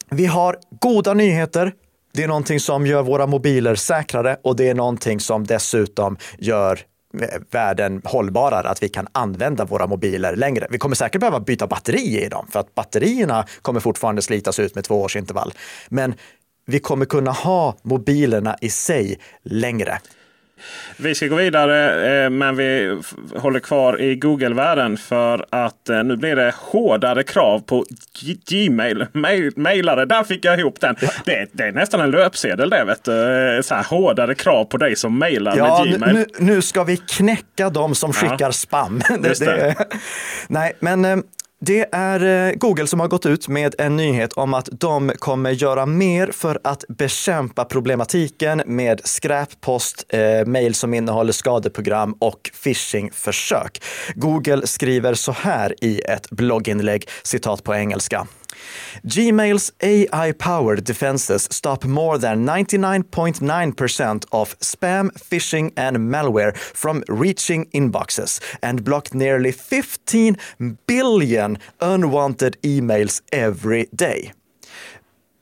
vi 0.09 0.25
har 0.25 0.57
goda 0.81 1.13
nyheter. 1.13 1.73
Det 2.13 2.23
är 2.23 2.27
någonting 2.27 2.59
som 2.59 2.87
gör 2.87 3.03
våra 3.03 3.27
mobiler 3.27 3.75
säkrare 3.75 4.37
och 4.43 4.55
det 4.55 4.69
är 4.69 4.73
någonting 4.73 5.19
som 5.19 5.43
dessutom 5.43 6.17
gör 6.37 6.79
världen 7.51 8.01
hållbarare, 8.05 8.69
att 8.69 8.83
vi 8.83 8.89
kan 8.89 9.07
använda 9.11 9.65
våra 9.65 9.87
mobiler 9.87 10.35
längre. 10.35 10.67
Vi 10.69 10.77
kommer 10.77 10.95
säkert 10.95 11.19
behöva 11.19 11.39
byta 11.39 11.67
batteri 11.67 12.25
i 12.25 12.29
dem 12.29 12.47
för 12.51 12.59
att 12.59 12.75
batterierna 12.75 13.45
kommer 13.61 13.79
fortfarande 13.79 14.21
slitas 14.21 14.59
ut 14.59 14.75
med 14.75 14.83
två 14.83 15.01
års 15.01 15.15
intervall. 15.15 15.53
Men 15.89 16.13
vi 16.65 16.79
kommer 16.79 17.05
kunna 17.05 17.31
ha 17.31 17.75
mobilerna 17.81 18.57
i 18.61 18.69
sig 18.69 19.19
längre. 19.43 19.99
Vi 20.97 21.15
ska 21.15 21.27
gå 21.27 21.35
vidare 21.35 22.07
eh, 22.23 22.29
men 22.29 22.55
vi 22.55 23.01
håller 23.35 23.59
kvar 23.59 24.01
i 24.01 24.15
Google-världen 24.15 24.97
för 24.97 25.45
att 25.49 25.89
eh, 25.89 26.03
nu 26.03 26.15
blir 26.15 26.35
det 26.35 26.53
hårdare 26.57 27.23
krav 27.23 27.59
på 27.59 27.85
Gmail. 28.49 29.05
Mailare, 29.55 30.05
där 30.05 30.23
fick 30.23 30.45
jag 30.45 30.59
ihop 30.59 30.79
den. 30.79 30.95
Ja. 31.01 31.09
Det, 31.25 31.49
det, 31.51 31.63
är 31.63 31.71
nästan 31.71 32.01
en 32.01 32.11
löpsedel 32.11 32.69
det. 32.69 32.83
Vet 32.83 33.03
du. 33.03 33.55
Eh, 33.55 33.61
så 33.61 33.75
här, 33.75 33.83
hårdare 33.83 34.35
krav 34.35 34.65
på 34.65 34.77
dig 34.77 34.95
som 34.95 35.19
mailar 35.19 35.57
ja, 35.57 35.83
med 35.83 35.93
Gmail. 35.93 36.15
Nu, 36.15 36.25
nu 36.39 36.61
ska 36.61 36.83
vi 36.83 36.97
knäcka 36.97 37.69
dem 37.69 37.95
som 37.95 38.13
skickar 38.13 38.37
ja. 38.39 38.51
spam. 38.51 39.01
det, 39.19 39.39
det. 39.39 39.75
nej, 40.47 40.73
men 40.79 41.23
det 41.61 41.87
är 41.91 42.49
eh, 42.49 42.53
Google 42.55 42.87
som 42.87 42.99
har 42.99 43.07
gått 43.07 43.25
ut 43.25 43.47
med 43.47 43.75
en 43.77 43.95
nyhet 43.95 44.33
om 44.33 44.53
att 44.53 44.69
de 44.71 45.11
kommer 45.19 45.51
göra 45.51 45.85
mer 45.85 46.31
för 46.31 46.59
att 46.63 46.83
bekämpa 46.87 47.65
problematiken 47.65 48.63
med 48.65 49.01
skräppost, 49.03 50.05
eh, 50.09 50.45
mejl 50.45 50.73
som 50.73 50.93
innehåller 50.93 51.33
skadeprogram 51.33 52.15
och 52.19 52.51
phishingförsök. 52.63 53.83
Google 54.15 54.67
skriver 54.67 55.13
så 55.13 55.31
här 55.31 55.75
i 55.81 55.99
ett 55.99 56.29
blogginlägg, 56.29 57.09
citat 57.23 57.63
på 57.63 57.75
engelska. 57.75 58.27
Gmail's 59.05 59.71
AI 59.81 60.31
powered 60.33 60.83
defenses 60.83 61.47
stop 61.51 61.85
more 61.85 62.17
than 62.17 62.45
99.9% 62.45 64.25
of 64.31 64.59
spam, 64.59 65.11
phishing, 65.11 65.71
and 65.77 65.97
malware 65.97 66.55
from 66.55 67.03
reaching 67.07 67.65
inboxes 67.67 68.39
and 68.61 68.83
block 68.83 69.13
nearly 69.13 69.51
15 69.51 70.35
billion 70.87 71.57
unwanted 71.81 72.57
emails 72.63 73.21
every 73.31 73.87
day. 73.95 74.31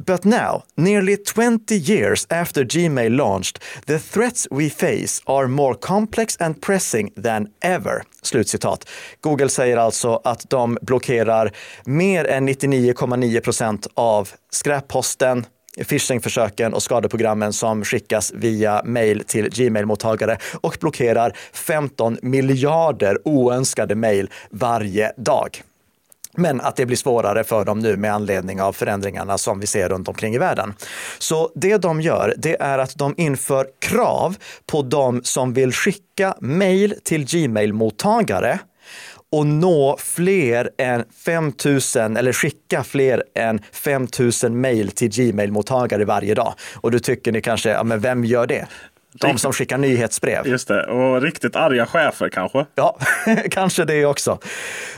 But 0.07 0.25
now, 0.25 0.63
nearly 0.75 1.17
20 1.17 1.75
years 1.75 2.27
after 2.29 2.63
Gmail 2.63 3.17
launched, 3.17 3.59
the 3.85 3.99
threats 3.99 4.47
we 4.51 4.69
face 4.69 5.21
are 5.25 5.47
more 5.47 5.75
complex 5.75 6.37
and 6.39 6.61
pressing 6.61 7.11
than 7.23 7.47
ever. 7.61 8.03
Slutcitat. 8.21 8.89
Google 9.21 9.49
säger 9.49 9.77
alltså 9.77 10.21
att 10.23 10.49
de 10.49 10.77
blockerar 10.81 11.51
mer 11.85 12.25
än 12.25 12.49
99,9 12.49 13.39
procent 13.39 13.87
av 13.93 14.29
skräpposten, 14.51 15.45
phishingförsöken 15.89 16.73
och 16.73 16.83
skadeprogrammen 16.83 17.53
som 17.53 17.83
skickas 17.83 18.31
via 18.35 18.81
mail 18.85 19.23
till 19.27 19.49
Gmail-mottagare 19.49 20.37
och 20.61 20.77
blockerar 20.79 21.37
15 21.53 22.17
miljarder 22.21 23.17
oönskade 23.27 23.95
mail 23.95 24.29
varje 24.51 25.11
dag. 25.17 25.63
Men 26.39 26.61
att 26.61 26.75
det 26.75 26.85
blir 26.85 26.97
svårare 26.97 27.43
för 27.43 27.65
dem 27.65 27.79
nu 27.79 27.97
med 27.97 28.13
anledning 28.13 28.61
av 28.61 28.73
förändringarna 28.73 29.37
som 29.37 29.59
vi 29.59 29.67
ser 29.67 29.89
runt 29.89 30.07
omkring 30.07 30.35
i 30.35 30.37
världen. 30.37 30.73
Så 31.19 31.51
det 31.55 31.77
de 31.77 32.01
gör, 32.01 32.33
det 32.37 32.61
är 32.61 32.79
att 32.79 32.95
de 32.95 33.13
inför 33.17 33.67
krav 33.79 34.35
på 34.65 34.81
de 34.81 35.23
som 35.23 35.53
vill 35.53 35.71
skicka 35.71 36.35
mejl 36.39 36.95
till 37.03 37.25
Gmail-mottagare 37.25 38.59
och 39.31 39.45
nå 39.45 39.97
fler 39.99 40.69
än 40.77 41.03
5000 41.25 42.17
eller 42.17 42.33
skicka 42.33 42.83
fler 42.83 43.23
än 43.35 43.61
5000 43.71 44.61
mejl 44.61 44.91
till 44.91 45.09
Gmail-mottagare 45.09 46.05
varje 46.05 46.33
dag. 46.33 46.53
Och 46.75 46.91
då 46.91 46.99
tycker 46.99 47.31
ni 47.31 47.41
kanske, 47.41 47.69
ja 47.69 47.83
men 47.83 47.99
vem 47.99 48.25
gör 48.25 48.47
det? 48.47 48.67
De 49.19 49.37
som 49.37 49.53
skickar 49.53 49.77
nyhetsbrev. 49.77 50.47
Just 50.47 50.67
det, 50.67 50.83
och 50.83 51.21
riktigt 51.21 51.55
arga 51.55 51.85
chefer 51.85 52.29
kanske? 52.29 52.65
Ja, 52.75 52.97
kanske 53.51 53.85
det 53.85 54.05
också. 54.05 54.39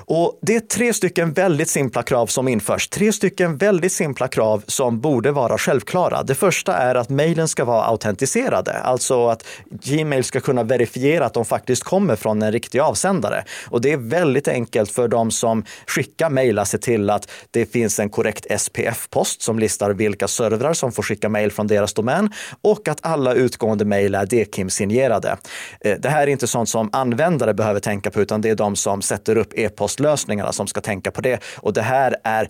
Och 0.06 0.40
det 0.42 0.56
är 0.56 0.60
tre 0.60 0.94
stycken 0.94 1.34
väldigt 1.34 1.70
simpla 1.70 2.04
krav 2.04 2.28
som 2.28 2.48
införs. 2.48 2.88
Tre 2.88 3.14
stycken 3.14 3.58
väldigt 3.58 3.92
simpla 3.92 4.28
krav 4.28 4.64
som 4.68 5.02
borde 5.02 5.32
vara 5.32 5.58
självklara. 5.58 6.24
Det 6.24 6.36
första 6.36 6.78
är 6.78 6.96
att 6.96 7.10
mejlen 7.10 7.48
ska 7.48 7.66
vara 7.66 7.84
autentiserade, 7.84 8.74
alltså 8.74 9.28
att 9.28 9.46
Gmail 9.70 10.24
ska 10.24 10.40
kunna 10.40 10.64
verifiera 10.64 11.26
att 11.26 11.34
de 11.34 11.46
faktiskt 11.46 11.84
kommer 11.84 12.16
från 12.16 12.42
en 12.42 12.52
riktig 12.52 12.80
avsändare. 12.80 13.44
Och 13.70 13.82
det 13.82 13.92
är 13.92 13.98
väldigt 13.98 14.48
enkelt 14.48 14.92
för 14.92 15.08
de 15.08 15.32
som 15.32 15.64
skickar 15.88 16.30
mejl 16.30 16.60
att 16.60 16.68
se 16.68 16.78
till 16.78 17.10
att 17.10 17.32
det 17.52 17.66
finns 17.66 18.00
en 18.00 18.10
korrekt 18.10 18.46
SPF-post 18.62 19.42
som 19.42 19.60
listar 19.60 19.92
vilka 19.92 20.28
servrar 20.28 20.74
som 20.74 20.92
får 20.92 21.04
skicka 21.04 21.30
mejl 21.30 21.52
från 21.52 21.68
deras 21.68 21.94
domän 21.94 22.30
och 22.62 22.88
att 22.88 23.00
alla 23.02 23.34
utgående 23.34 23.86
mejl 23.86 24.09
är 24.16 24.26
DKIM-signerade. 24.26 25.38
Eh, 25.82 25.98
det 26.00 26.10
här 26.10 26.22
är 26.22 26.28
inte 26.28 26.48
sånt 26.48 26.70
som 26.70 26.90
användare 26.92 27.54
behöver 27.54 27.80
tänka 27.80 28.12
på, 28.12 28.22
utan 28.22 28.42
det 28.42 28.50
är 28.50 28.56
de 28.56 28.76
som 28.76 29.02
sätter 29.02 29.38
upp 29.38 29.54
e-postlösningarna 29.54 30.52
som 30.52 30.68
ska 30.68 30.82
tänka 30.82 31.12
på 31.12 31.22
det. 31.22 31.40
Och 31.56 31.74
det 31.74 31.82
här 31.82 32.16
är 32.24 32.50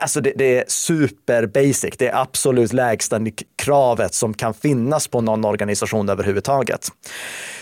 Alltså 0.00 0.20
det, 0.20 0.32
det, 0.36 0.58
är 0.58 0.64
super 0.68 1.46
basic. 1.46 1.94
Det 1.98 2.08
är 2.08 2.20
absolut 2.22 2.72
lägsta 2.72 3.20
kravet 3.56 4.14
som 4.14 4.34
kan 4.34 4.54
finnas 4.54 5.08
på 5.08 5.20
någon 5.20 5.44
organisation 5.44 6.08
överhuvudtaget. 6.08 6.88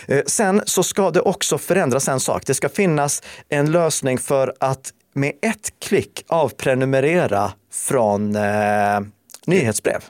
Eh, 0.07 0.21
sen 0.25 0.61
så 0.65 0.83
ska 0.83 1.11
det 1.11 1.21
också 1.21 1.57
förändras 1.57 2.07
en 2.07 2.19
sak. 2.19 2.45
Det 2.45 2.53
ska 2.53 2.69
finnas 2.69 3.23
en 3.49 3.71
lösning 3.71 4.17
för 4.17 4.53
att 4.59 4.91
med 5.13 5.31
ett 5.41 5.69
klick 5.85 6.25
avprenumerera 6.27 7.51
från 7.73 8.35
eh, 8.35 8.99
nyhetsbrev. 9.45 10.03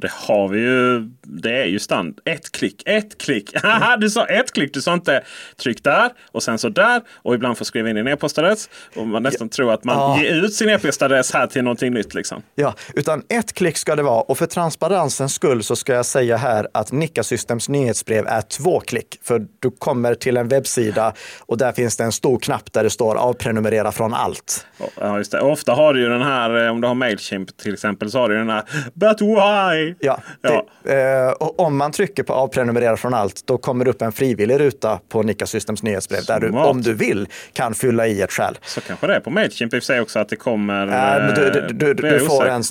Det 0.00 0.10
har 0.12 0.48
vi 0.48 0.60
ju. 0.60 1.08
Det 1.22 1.62
är 1.62 1.66
ju 1.66 1.78
stand. 1.78 2.18
Ett 2.24 2.52
klick, 2.52 2.82
ett 2.86 3.18
klick. 3.18 3.54
Du 3.98 4.10
sa 4.10 4.26
ett 4.26 4.52
klick. 4.52 4.74
Du 4.74 4.82
sa 4.82 4.94
inte 4.94 5.22
tryck 5.56 5.84
där 5.84 6.10
och 6.32 6.42
sen 6.42 6.58
så 6.58 6.68
där. 6.68 7.02
Och 7.12 7.34
ibland 7.34 7.58
får 7.58 7.64
skriva 7.64 7.90
in 7.90 7.96
din 7.96 8.08
e-postadress. 8.08 8.68
Och 8.96 9.06
man 9.06 9.22
nästan 9.22 9.48
ja. 9.52 9.56
tror 9.56 9.72
att 9.72 9.84
man 9.84 9.96
ja. 9.96 10.22
ger 10.22 10.44
ut 10.44 10.54
sin 10.54 10.68
e-postadress 10.68 11.32
här 11.32 11.46
till 11.46 11.62
någonting 11.62 11.92
nytt. 11.92 12.14
Liksom. 12.14 12.42
Ja, 12.54 12.74
utan 12.94 13.22
ett 13.28 13.52
klick 13.52 13.76
ska 13.76 13.96
det 13.96 14.02
vara. 14.02 14.20
Och 14.20 14.38
för 14.38 14.46
transparensens 14.46 15.34
skull 15.34 15.62
så 15.62 15.76
ska 15.76 15.92
jag 15.92 16.06
säga 16.06 16.36
här 16.36 16.68
att 16.74 16.92
Nika 16.92 17.22
Systems 17.22 17.68
nyhetsbrev 17.68 18.26
är 18.26 18.40
två 18.40 18.80
klick. 18.80 19.18
För 19.22 19.46
du 19.60 19.70
kommer 19.70 20.14
till 20.14 20.36
en 20.36 20.48
webbsida 20.48 21.12
och 21.40 21.58
där 21.58 21.72
finns 21.72 21.96
det 21.96 22.04
en 22.04 22.12
stor 22.12 22.38
knapp 22.38 22.72
där 22.72 22.84
det 22.84 22.90
står 22.90 23.14
avprenumerera 23.14 23.92
från 23.92 24.14
allt. 24.14 24.66
Ja, 25.00 25.18
just 25.18 25.32
det. 25.32 25.40
ofta 25.40 25.72
har 25.72 25.94
du 25.94 26.00
ju 26.00 26.08
den 26.08 26.22
här, 26.22 26.64
eh, 26.64 26.70
om 26.70 26.80
du 26.80 26.88
har 26.88 26.94
Mailchimp 26.94 27.56
till 27.56 27.72
exempel, 27.72 28.10
så 28.10 28.18
har 28.18 28.28
du 28.28 28.34
den 28.34 28.50
här 28.50 28.62
But 28.94 29.20
why? 29.20 29.85
Ja, 30.00 30.20
ja. 30.42 30.66
Det, 30.82 31.26
eh, 31.26 31.30
och 31.30 31.60
om 31.60 31.76
man 31.76 31.92
trycker 31.92 32.22
på 32.22 32.32
avprenumerera 32.32 32.96
från 32.96 33.14
allt, 33.14 33.46
då 33.46 33.58
kommer 33.58 33.84
det 33.84 33.90
upp 33.90 34.02
en 34.02 34.12
frivillig 34.12 34.60
ruta 34.60 35.00
på 35.08 35.22
Nika 35.22 35.46
Systems 35.46 35.82
nyhetsbrev 35.82 36.20
Smart. 36.20 36.40
där 36.40 36.48
du, 36.48 36.58
om 36.58 36.82
du 36.82 36.94
vill, 36.94 37.28
kan 37.52 37.74
fylla 37.74 38.06
i 38.06 38.22
ett 38.22 38.32
själv. 38.32 38.54
Så 38.62 38.80
kanske 38.80 39.06
det 39.06 39.14
är 39.14 39.20
på 39.20 39.30
Mailchimp 39.30 39.74
i 39.74 39.80
sig 39.80 40.00
också 40.00 40.18
att 40.18 40.28
det 40.28 40.36
kommer. 40.36 40.86
Men 40.86 41.34
du, 41.34 41.50
du, 41.50 41.94
du, 41.94 42.08
du 42.08 42.20
får 42.20 42.48
en, 42.48 42.62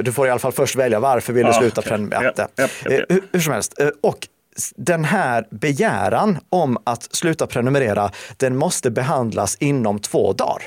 du 0.00 0.12
får 0.12 0.26
i 0.26 0.30
alla 0.30 0.38
fall 0.38 0.52
först 0.52 0.76
välja 0.76 1.00
varför 1.00 1.32
vill 1.32 1.44
du 1.44 1.50
ah, 1.50 1.60
sluta 1.60 1.80
okay. 1.80 1.90
prenumerera. 1.90 2.32
Ja, 2.36 2.48
ja, 2.56 2.68
ja, 2.84 2.90
eh, 2.90 3.00
hur, 3.08 3.22
hur 3.32 3.40
som 3.40 3.52
helst. 3.52 3.80
Eh, 3.80 3.88
och 4.00 4.28
den 4.76 5.04
här 5.04 5.46
begäran 5.50 6.38
om 6.48 6.78
att 6.84 7.14
sluta 7.16 7.46
prenumerera, 7.46 8.10
den 8.36 8.56
måste 8.56 8.90
behandlas 8.90 9.56
inom 9.60 9.98
två 9.98 10.32
dagar. 10.32 10.62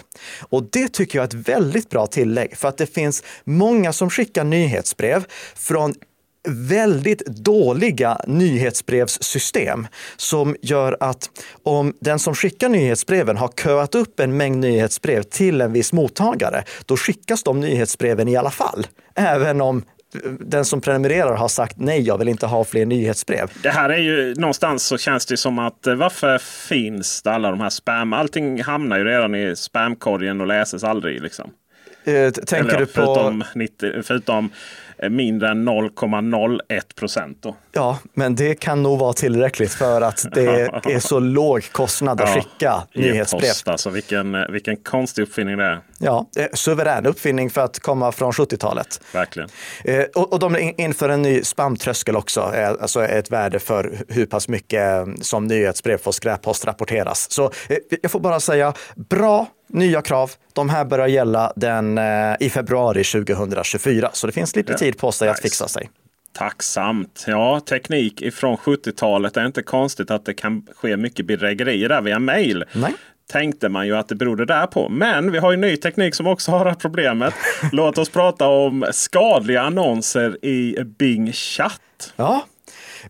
Och 0.49 0.63
det 0.71 0.87
tycker 0.87 1.19
jag 1.19 1.23
är 1.23 1.27
ett 1.27 1.47
väldigt 1.49 1.89
bra 1.89 2.07
tillägg 2.07 2.57
för 2.57 2.67
att 2.67 2.77
det 2.77 2.93
finns 2.93 3.23
många 3.43 3.93
som 3.93 4.09
skickar 4.09 4.43
nyhetsbrev 4.43 5.25
från 5.55 5.93
väldigt 6.47 7.25
dåliga 7.25 8.17
nyhetsbrevssystem 8.27 9.87
som 10.17 10.55
gör 10.61 10.97
att 10.99 11.29
om 11.63 11.93
den 11.99 12.19
som 12.19 12.35
skickar 12.35 12.69
nyhetsbreven 12.69 13.37
har 13.37 13.47
köat 13.47 13.95
upp 13.95 14.19
en 14.19 14.37
mängd 14.37 14.59
nyhetsbrev 14.59 15.23
till 15.23 15.61
en 15.61 15.73
viss 15.73 15.93
mottagare, 15.93 16.63
då 16.85 16.97
skickas 16.97 17.43
de 17.43 17.59
nyhetsbreven 17.59 18.27
i 18.27 18.35
alla 18.35 18.51
fall. 18.51 18.87
Även 19.15 19.61
om 19.61 19.83
den 20.39 20.65
som 20.65 20.81
prenumererar 20.81 21.35
har 21.35 21.47
sagt 21.47 21.77
nej, 21.77 22.01
jag 22.01 22.17
vill 22.17 22.27
inte 22.27 22.45
ha 22.45 22.63
fler 22.63 22.85
nyhetsbrev. 22.85 23.51
Det 23.63 23.69
här 23.69 23.89
är 23.89 23.97
ju 23.97 24.35
någonstans 24.35 24.83
så 24.83 24.97
känns 24.97 25.25
det 25.25 25.37
som 25.37 25.59
att 25.59 25.87
eh, 25.87 25.95
varför 25.95 26.37
finns 26.37 27.21
det 27.21 27.31
alla 27.31 27.49
de 27.49 27.59
här 27.59 27.69
spam? 27.69 28.13
Allting 28.13 28.63
hamnar 28.63 28.97
ju 28.97 29.03
redan 29.03 29.35
i 29.35 29.55
spamkorgen 29.55 30.41
och 30.41 30.47
läses 30.47 30.83
aldrig. 30.83 31.21
Liksom. 31.21 31.51
Eh, 32.03 32.31
tänker 32.31 32.69
Eller, 32.69 32.79
du 32.79 32.85
på... 32.85 32.91
Förutom, 32.91 33.43
90, 33.55 34.01
förutom 34.03 34.49
mindre 35.09 35.49
än 35.49 35.69
0,01 35.69 36.95
procent. 36.95 37.45
Ja, 37.71 37.99
men 38.13 38.35
det 38.35 38.55
kan 38.55 38.83
nog 38.83 38.99
vara 38.99 39.13
tillräckligt 39.13 39.73
för 39.73 40.01
att 40.01 40.25
det 40.33 40.45
är 40.83 40.99
så 40.99 41.19
låg 41.19 41.71
kostnad 41.71 42.21
att 42.21 42.29
ja, 42.29 42.35
skicka 42.35 42.83
nyhetsbrev. 42.93 43.51
Alltså, 43.65 43.89
vilken, 43.89 44.51
vilken 44.51 44.77
konstig 44.77 45.23
uppfinning 45.23 45.57
det 45.57 45.63
är. 45.63 45.79
Ja, 46.03 46.27
suverän 46.53 47.05
uppfinning 47.05 47.49
för 47.49 47.61
att 47.61 47.79
komma 47.79 48.11
från 48.11 48.31
70-talet. 48.31 49.01
Verkligen. 49.13 49.49
Eh, 49.83 50.03
och, 50.15 50.33
och 50.33 50.39
de 50.39 50.73
inför 50.77 51.09
en 51.09 51.21
ny 51.21 51.43
spamtröskel 51.43 52.15
också, 52.15 52.41
alltså 52.81 53.05
ett 53.05 53.31
värde 53.31 53.59
för 53.59 53.97
hur 54.07 54.25
pass 54.25 54.47
mycket 54.47 55.07
som 55.21 55.47
nyhetsbrev 55.47 55.97
får 55.97 56.11
skräppost 56.11 56.65
rapporteras. 56.65 57.31
Så 57.31 57.45
eh, 57.45 57.77
jag 58.01 58.11
får 58.11 58.19
bara 58.19 58.39
säga 58.39 58.73
bra 58.95 59.47
nya 59.69 60.01
krav. 60.01 60.31
De 60.53 60.69
här 60.69 60.85
börjar 60.85 61.07
gälla 61.07 61.53
den, 61.55 61.97
eh, 61.97 62.35
i 62.39 62.49
februari 62.49 63.03
2024, 63.03 64.09
så 64.13 64.27
det 64.27 64.33
finns 64.33 64.55
lite 64.55 64.71
ja. 64.71 64.77
tid 64.77 64.97
på 64.97 65.11
sig 65.11 65.27
nice. 65.27 65.33
att 65.33 65.41
fixa 65.41 65.67
sig. 65.67 65.89
Tacksamt. 66.33 67.23
Ja, 67.27 67.59
teknik 67.59 68.21
ifrån 68.21 68.57
70-talet. 68.57 69.33
Det 69.33 69.41
är 69.41 69.45
inte 69.45 69.63
konstigt 69.63 70.11
att 70.11 70.25
det 70.25 70.33
kan 70.33 70.67
ske 70.75 70.97
mycket 70.97 71.25
bedrägerier 71.25 71.89
där 71.89 72.01
via 72.01 72.19
mail. 72.19 72.65
Nej. 72.73 72.93
Tänkte 73.31 73.69
man 73.69 73.87
ju 73.87 73.97
att 73.97 74.07
det 74.07 74.15
berodde 74.15 74.45
där 74.45 74.67
på. 74.67 74.89
Men 74.89 75.31
vi 75.31 75.37
har 75.37 75.51
ju 75.51 75.57
ny 75.57 75.77
teknik 75.77 76.15
som 76.15 76.27
också 76.27 76.51
har 76.51 76.65
det 76.65 76.71
här 76.71 76.77
problemet. 76.77 77.33
Låt 77.71 77.97
oss 77.97 78.09
prata 78.09 78.47
om 78.47 78.85
skadliga 78.91 79.61
annonser 79.61 80.45
i 80.45 80.83
Bing 80.97 81.33
Chat. 81.33 82.13
Ja, 82.15 82.45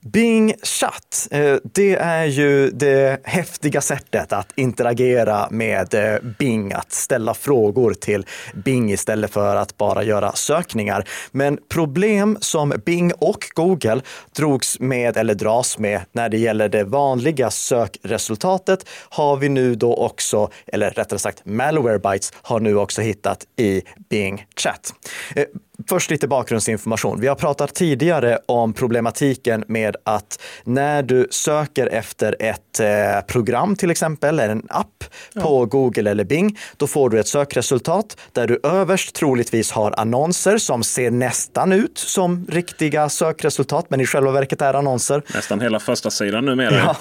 Bing 0.02 0.54
Chat, 0.64 1.28
eh, 1.32 1.56
det 1.64 1.96
är 1.96 2.26
ju 2.26 2.70
det 2.70 3.20
häftiga 3.24 3.82
sättet 3.82 4.34
att 4.34 4.52
interagera 4.56 5.48
med 5.52 5.94
eh, 5.94 6.20
Bing, 6.40 6.74
att 6.74 6.92
ställa 6.92 7.34
frågor 7.34 7.94
till 7.94 8.26
Bing 8.54 8.92
istället 8.92 9.34
för 9.34 9.56
att 9.56 9.78
bara 9.78 10.04
göra 10.04 10.32
sökningar. 10.32 11.08
Men 11.32 11.60
problem 11.70 12.38
som 12.42 12.74
Bing 12.86 13.12
och 13.14 13.46
Google 13.56 14.02
drogs 14.36 14.80
med 14.80 15.18
eller 15.18 15.34
dras 15.34 15.78
med 15.78 16.02
när 16.12 16.30
det 16.30 16.38
gäller 16.38 16.70
det 16.70 16.84
vanliga 16.84 17.50
sökresultatet 17.50 18.86
har 19.10 19.38
vi 19.38 19.50
nu 19.50 19.76
då 19.76 19.96
också, 19.96 20.50
eller 20.68 20.92
rättare 20.92 21.20
sagt 21.20 21.46
Malwarebytes 21.46 22.34
har 22.42 22.60
nu 22.60 22.78
också 22.78 23.02
hittat 23.02 23.46
i 23.58 23.82
Bing 24.10 24.46
Chat. 24.56 24.94
Eh, 25.36 25.46
Först 25.90 26.12
lite 26.12 26.28
bakgrundsinformation. 26.28 27.20
Vi 27.20 27.28
har 27.28 27.36
pratat 27.36 27.76
tidigare 27.76 28.40
om 28.46 28.74
problematiken 28.74 29.64
med 29.68 29.96
att 30.04 30.42
när 30.64 31.04
du 31.04 31.28
söker 31.32 31.88
efter 31.88 32.36
ett 32.40 32.80
eh, 32.80 32.88
program 33.28 33.76
till 33.76 33.92
exempel, 33.92 34.40
eller 34.40 34.50
en 34.50 34.68
app 34.70 35.04
ja. 35.34 35.42
på 35.42 35.66
Google 35.66 36.12
eller 36.12 36.24
Bing, 36.24 36.60
då 36.78 36.88
får 36.88 37.10
du 37.10 37.20
ett 37.20 37.28
sökresultat 37.28 38.18
där 38.32 38.48
du 38.48 38.60
överst 38.64 39.16
troligtvis 39.16 39.72
har 39.72 40.00
annonser 40.00 40.58
som 40.58 40.84
ser 40.84 41.12
nästan 41.12 41.72
ut 41.72 41.98
som 41.98 42.46
riktiga 42.50 43.10
sökresultat, 43.10 43.86
men 43.90 44.02
i 44.02 44.06
själva 44.06 44.32
verket 44.32 44.62
är 44.62 44.74
annonser. 44.74 45.24
Nästan 45.34 45.62
hela 45.62 45.80
första 45.80 46.10
sidan 46.10 46.46
numera. 46.46 46.76
Ja. 46.76 46.96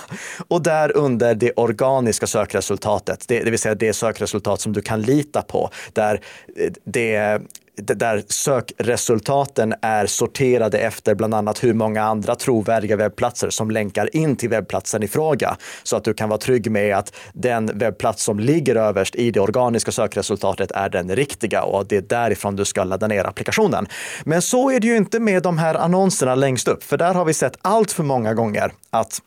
Och 0.48 0.62
där 0.62 0.96
under 0.96 1.34
det 1.34 1.52
organiska 1.52 2.26
sökresultatet, 2.26 3.24
det, 3.28 3.40
det 3.40 3.50
vill 3.50 3.58
säga 3.58 3.74
det 3.74 3.92
sökresultat 3.92 4.60
som 4.60 4.72
du 4.72 4.82
kan 4.82 5.02
lita 5.02 5.42
på, 5.42 5.70
där 5.92 6.20
eh, 6.56 6.72
det 6.84 7.42
där 7.76 8.22
sökresultaten 8.26 9.74
är 9.82 10.06
sorterade 10.06 10.78
efter 10.78 11.14
bland 11.14 11.34
annat 11.34 11.64
hur 11.64 11.74
många 11.74 12.02
andra 12.02 12.34
trovärdiga 12.34 12.96
webbplatser 12.96 13.50
som 13.50 13.70
länkar 13.70 14.16
in 14.16 14.36
till 14.36 14.48
webbplatsen 14.48 15.02
i 15.02 15.08
fråga. 15.08 15.56
Så 15.82 15.96
att 15.96 16.04
du 16.04 16.14
kan 16.14 16.28
vara 16.28 16.38
trygg 16.38 16.70
med 16.70 16.96
att 16.96 17.14
den 17.32 17.78
webbplats 17.78 18.24
som 18.24 18.40
ligger 18.40 18.76
överst 18.76 19.14
i 19.14 19.30
det 19.30 19.40
organiska 19.40 19.92
sökresultatet 19.92 20.70
är 20.70 20.88
den 20.88 21.16
riktiga 21.16 21.62
och 21.62 21.86
det 21.86 21.96
är 21.96 22.02
därifrån 22.02 22.56
du 22.56 22.64
ska 22.64 22.84
ladda 22.84 23.06
ner 23.06 23.24
applikationen. 23.24 23.86
Men 24.24 24.42
så 24.42 24.70
är 24.70 24.80
det 24.80 24.86
ju 24.86 24.96
inte 24.96 25.20
med 25.20 25.42
de 25.42 25.58
här 25.58 25.74
annonserna 25.74 26.34
längst 26.34 26.68
upp, 26.68 26.84
för 26.84 26.96
där 26.96 27.14
har 27.14 27.24
vi 27.24 27.34
sett 27.34 27.56
allt 27.62 27.92
för 27.92 28.02
många 28.02 28.34
gånger 28.34 28.72
att 28.90 29.20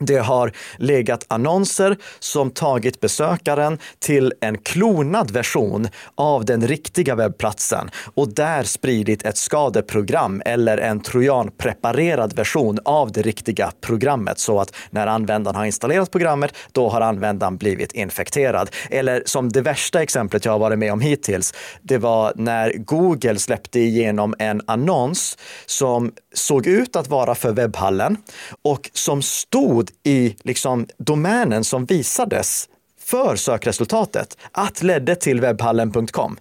det 0.00 0.18
har 0.18 0.52
legat 0.76 1.24
annonser 1.28 1.96
som 2.18 2.50
tagit 2.50 3.00
besökaren 3.00 3.78
till 3.98 4.32
en 4.40 4.58
klonad 4.58 5.30
version 5.30 5.88
av 6.14 6.44
den 6.44 6.66
riktiga 6.66 7.14
webbplatsen 7.14 7.90
och 8.14 8.28
där 8.28 8.62
spridit 8.62 9.24
ett 9.24 9.36
skadeprogram 9.36 10.42
eller 10.44 10.78
en 10.78 11.00
trojanpreparerad 11.00 12.32
version 12.32 12.78
av 12.84 13.12
det 13.12 13.22
riktiga 13.22 13.72
programmet 13.80 14.38
så 14.38 14.60
att 14.60 14.74
när 14.90 15.06
användaren 15.06 15.56
har 15.56 15.64
installerat 15.64 16.10
programmet, 16.10 16.54
då 16.72 16.88
har 16.88 17.00
användaren 17.00 17.56
blivit 17.56 17.92
infekterad. 17.92 18.70
Eller 18.90 19.22
som 19.26 19.48
det 19.48 19.60
värsta 19.60 20.02
exemplet 20.02 20.44
jag 20.44 20.52
har 20.52 20.58
varit 20.58 20.78
med 20.78 20.92
om 20.92 21.00
hittills, 21.00 21.54
det 21.82 21.98
var 21.98 22.32
när 22.36 22.72
Google 22.72 23.38
släppte 23.38 23.80
igenom 23.80 24.34
en 24.38 24.60
annons 24.66 25.38
som 25.66 26.12
såg 26.34 26.66
ut 26.66 26.96
att 26.96 27.08
vara 27.08 27.34
för 27.34 27.52
webbhallen 27.52 28.16
och 28.62 28.90
som 28.92 29.22
stod 29.22 29.81
i 30.04 30.36
liksom 30.42 30.86
domänen 30.98 31.64
som 31.64 31.84
visades 31.84 32.68
för 33.00 33.36
sökresultatet 33.36 34.38
att 34.52 34.82
ledde 34.82 35.14
till 35.16 35.40
webbhallen.com 35.40 36.36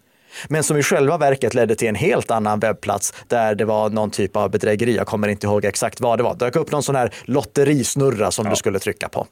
men 0.50 0.64
som 0.64 0.78
i 0.78 0.84
själva 0.84 1.18
verket 1.18 1.54
ledde 1.54 1.76
till 1.76 1.88
en 1.88 1.96
helt 1.96 2.32
annan 2.32 2.60
webbplats 2.60 3.14
där 3.28 3.56
det 3.56 3.66
var 3.66 3.90
någon 3.90 4.12
typ 4.12 4.36
av 4.36 4.52
bedrägeri. 4.52 4.96
Jag 4.96 5.08
kommer 5.08 5.28
inte 5.28 5.48
ihåg 5.48 5.66
exakt 5.66 6.02
vad 6.02 6.20
det 6.20 6.24
var. 6.24 6.36
Det 6.36 6.46
dök 6.46 6.56
upp 6.56 6.72
någon 6.72 6.84
sån 6.84 6.96
här 6.96 7.14
lotterisnurra 7.24 8.32
som 8.32 8.46
ja. 8.46 8.50
du 8.50 8.56
skulle 8.56 8.80
trycka 8.80 9.10
på. 9.10 9.28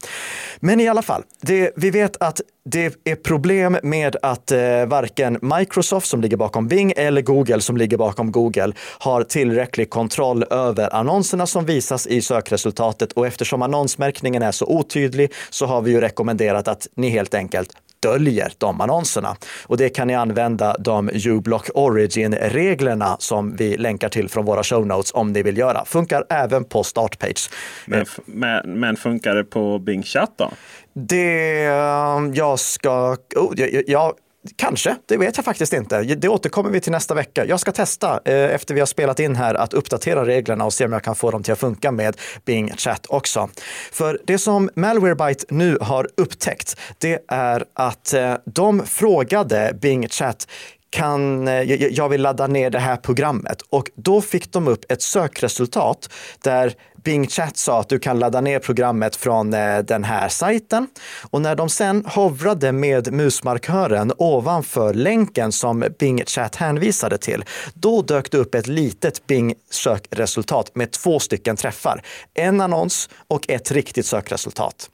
Men 0.59 0.79
i 0.79 0.87
alla 0.87 1.01
fall, 1.01 1.23
det, 1.41 1.71
vi 1.75 1.91
vet 1.91 2.17
att 2.19 2.41
det 2.65 2.95
är 3.03 3.15
problem 3.15 3.77
med 3.83 4.15
att 4.21 4.51
eh, 4.51 4.85
varken 4.85 5.39
Microsoft 5.41 6.07
som 6.07 6.21
ligger 6.21 6.37
bakom 6.37 6.67
Bing 6.67 6.93
eller 6.97 7.21
Google 7.21 7.61
som 7.61 7.77
ligger 7.77 7.97
bakom 7.97 8.31
Google 8.31 8.73
har 8.99 9.23
tillräcklig 9.23 9.89
kontroll 9.89 10.43
över 10.49 10.95
annonserna 10.95 11.47
som 11.47 11.65
visas 11.65 12.07
i 12.07 12.21
sökresultatet 12.21 13.11
och 13.11 13.27
eftersom 13.27 13.61
annonsmärkningen 13.61 14.41
är 14.41 14.51
så 14.51 14.65
otydlig 14.65 15.31
så 15.49 15.65
har 15.65 15.81
vi 15.81 15.91
ju 15.91 16.01
rekommenderat 16.01 16.67
att 16.67 16.87
ni 16.95 17.09
helt 17.09 17.33
enkelt 17.33 17.69
döljer 17.99 18.51
de 18.57 18.81
annonserna. 18.81 19.35
Och 19.67 19.77
det 19.77 19.89
kan 19.89 20.07
ni 20.07 20.15
använda 20.15 20.75
de 20.79 21.09
uBlock 21.25 21.69
Origin-reglerna 21.73 23.17
som 23.19 23.55
vi 23.55 23.77
länkar 23.77 24.09
till 24.09 24.29
från 24.29 24.45
våra 24.45 24.63
show 24.63 24.87
notes 24.87 25.11
om 25.13 25.33
ni 25.33 25.43
vill 25.43 25.57
göra. 25.57 25.85
Funkar 25.85 26.23
även 26.29 26.63
på 26.63 26.83
Startpage. 26.83 27.49
Men, 27.85 28.05
men, 28.25 28.79
men 28.79 28.95
funkar 28.95 29.35
det 29.35 29.43
på 29.43 29.79
Bing 29.79 30.03
Chat 30.03 30.33
då? 30.35 30.51
Det 30.93 31.69
um, 31.69 32.33
jag 32.33 32.59
ska... 32.59 33.17
Oh, 33.35 33.53
jag, 33.55 33.83
jag 33.87 34.13
Kanske, 34.55 34.95
det 35.05 35.17
vet 35.17 35.37
jag 35.37 35.45
faktiskt 35.45 35.73
inte. 35.73 36.01
Det 36.01 36.29
återkommer 36.29 36.69
vi 36.69 36.79
till 36.79 36.91
nästa 36.91 37.13
vecka. 37.13 37.45
Jag 37.45 37.59
ska 37.59 37.71
testa 37.71 38.19
eh, 38.25 38.33
efter 38.35 38.73
vi 38.73 38.79
har 38.79 38.87
spelat 38.87 39.19
in 39.19 39.35
här 39.35 39.55
att 39.55 39.73
uppdatera 39.73 40.25
reglerna 40.25 40.65
och 40.65 40.73
se 40.73 40.85
om 40.85 40.93
jag 40.93 41.03
kan 41.03 41.15
få 41.15 41.31
dem 41.31 41.43
till 41.43 41.53
att 41.53 41.59
funka 41.59 41.91
med 41.91 42.17
Bing 42.45 42.71
Chat 42.77 43.05
också. 43.09 43.49
För 43.91 44.19
det 44.25 44.37
som 44.37 44.69
Malwarebyte 44.75 45.45
nu 45.49 45.77
har 45.81 46.09
upptäckt, 46.17 46.79
det 46.97 47.19
är 47.27 47.65
att 47.73 48.13
eh, 48.13 48.33
de 48.45 48.85
frågade 48.85 49.77
Bing 49.81 50.09
Chat 50.09 50.47
kan, 50.89 51.47
eh, 51.47 51.73
jag 51.73 52.09
vill 52.09 52.21
ladda 52.21 52.47
ner 52.47 52.69
det 52.69 52.79
här 52.79 52.97
programmet. 52.97 53.61
Och 53.69 53.89
då 53.95 54.21
fick 54.21 54.51
de 54.51 54.67
upp 54.67 54.91
ett 54.91 55.01
sökresultat 55.01 56.09
där 56.43 56.73
Bing 57.03 57.27
Chat 57.27 57.57
sa 57.57 57.79
att 57.79 57.89
du 57.89 57.99
kan 57.99 58.19
ladda 58.19 58.41
ner 58.41 58.59
programmet 58.59 59.15
från 59.15 59.53
eh, 59.53 59.79
den 59.79 60.03
här 60.03 60.29
sajten. 60.29 60.87
Och 61.31 61.41
när 61.41 61.55
de 61.55 61.69
sen 61.69 62.05
hovrade 62.05 62.71
med 62.71 63.13
musmarkören 63.13 64.13
ovanför 64.17 64.93
länken 64.93 65.51
som 65.51 65.85
Bing 65.99 66.25
Chat 66.25 66.55
hänvisade 66.55 67.17
till, 67.17 67.43
då 67.73 68.01
dök 68.01 68.31
det 68.31 68.37
upp 68.37 68.55
ett 68.55 68.67
litet 68.67 69.27
Bing 69.27 69.53
sökresultat 69.69 70.75
med 70.75 70.91
två 70.91 71.19
stycken 71.19 71.55
träffar. 71.55 72.03
En 72.33 72.61
annons 72.61 73.09
och 73.27 73.49
ett 73.49 73.71
riktigt 73.71 74.05
sökresultat. 74.05 74.89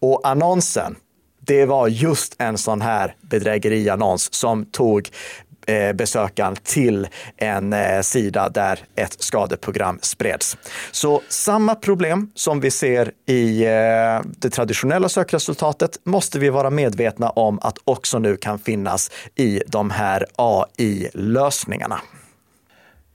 Och 0.00 0.20
annonsen, 0.28 0.96
det 1.46 1.66
var 1.66 1.88
just 1.88 2.34
en 2.38 2.58
sån 2.58 2.80
här 2.80 3.14
bedrägeriannons 3.20 4.34
som 4.34 4.64
tog 4.64 5.10
eh, 5.66 5.92
besökaren 5.92 6.56
till 6.56 7.08
en 7.36 7.72
eh, 7.72 8.00
sida 8.00 8.48
där 8.48 8.78
ett 8.96 9.22
skadeprogram 9.22 9.98
spreds. 10.02 10.56
Så 10.92 11.22
samma 11.28 11.74
problem 11.74 12.30
som 12.34 12.60
vi 12.60 12.70
ser 12.70 13.12
i 13.26 13.64
eh, 13.64 13.70
det 14.24 14.50
traditionella 14.50 15.08
sökresultatet 15.08 15.98
måste 16.04 16.38
vi 16.38 16.50
vara 16.50 16.70
medvetna 16.70 17.30
om 17.30 17.58
att 17.62 17.78
också 17.84 18.18
nu 18.18 18.36
kan 18.36 18.58
finnas 18.58 19.10
i 19.34 19.62
de 19.66 19.90
här 19.90 20.26
AI-lösningarna. 20.36 22.00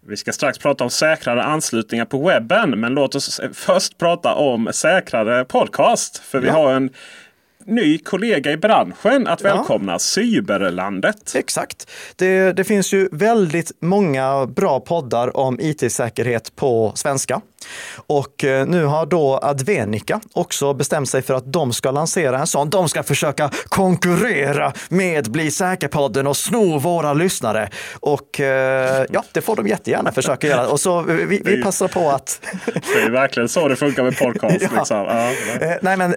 Vi 0.10 0.18
ska 0.18 0.32
strax 0.32 0.58
prata 0.58 0.84
om 0.84 0.90
säkrare 0.90 1.44
anslutningar 1.44 2.06
på 2.06 2.28
webben. 2.28 2.80
Men 2.80 2.94
låt 2.94 3.16
oss 3.16 3.42
först 3.54 3.98
prata 3.98 4.34
om 4.34 4.70
säkrare 4.72 5.46
podcast. 5.46 6.18
För 6.18 6.40
vi 6.40 6.48
ja. 6.48 6.54
har 6.54 6.74
en 6.74 6.90
ny 7.68 7.98
kollega 7.98 8.52
i 8.52 8.58
branschen 8.58 9.28
att 9.28 9.42
välkomna, 9.42 9.92
ja. 9.92 10.00
Cyberlandet. 10.00 11.36
Exakt. 11.36 11.90
Det, 12.16 12.52
det 12.52 12.64
finns 12.64 12.94
ju 12.94 13.10
väldigt 13.12 13.72
många 13.82 14.46
bra 14.46 14.80
poddar 14.80 15.38
om 15.38 15.60
it-säkerhet 15.60 16.56
på 16.56 16.92
svenska. 16.96 17.42
Och 17.96 18.44
eh, 18.44 18.68
nu 18.68 18.86
har 18.86 19.06
då 19.06 19.40
Advenica 19.42 20.20
också 20.34 20.74
bestämt 20.74 21.10
sig 21.10 21.22
för 21.22 21.34
att 21.34 21.54
de 21.54 21.74
ska 21.74 21.92
lansera 21.92 22.40
en 22.40 22.48
sån. 22.48 22.70
De 22.70 22.90
ska 22.90 23.04
försöka 23.04 23.50
konkurrera 23.66 24.74
med 24.90 25.32
Bli 25.32 25.52
säker-podden 25.52 26.28
och 26.28 26.38
sno 26.38 26.80
våra 26.80 27.14
lyssnare. 27.14 27.70
Och 28.00 28.40
eh, 28.40 29.06
ja, 29.10 29.24
det 29.32 29.42
får 29.42 29.56
de 29.56 29.68
jättegärna 29.68 30.12
försöka 30.12 30.48
göra. 30.48 30.68
Och 30.68 30.80
så 30.80 31.02
vi, 31.02 31.42
vi 31.46 31.64
passar 31.64 31.88
på 31.88 32.10
att... 32.10 32.42
Det 32.94 33.02
är 33.02 33.10
verkligen 33.10 33.50
så 33.50 33.68
det 33.68 33.76
funkar 33.76 34.04
med 34.04 34.18
podcast. 34.18 34.56
ja. 34.62 34.70
Liksom. 34.78 34.98
Ja. 34.98 35.32
Eh, 35.62 35.78
nej, 35.82 35.98
men 35.98 36.16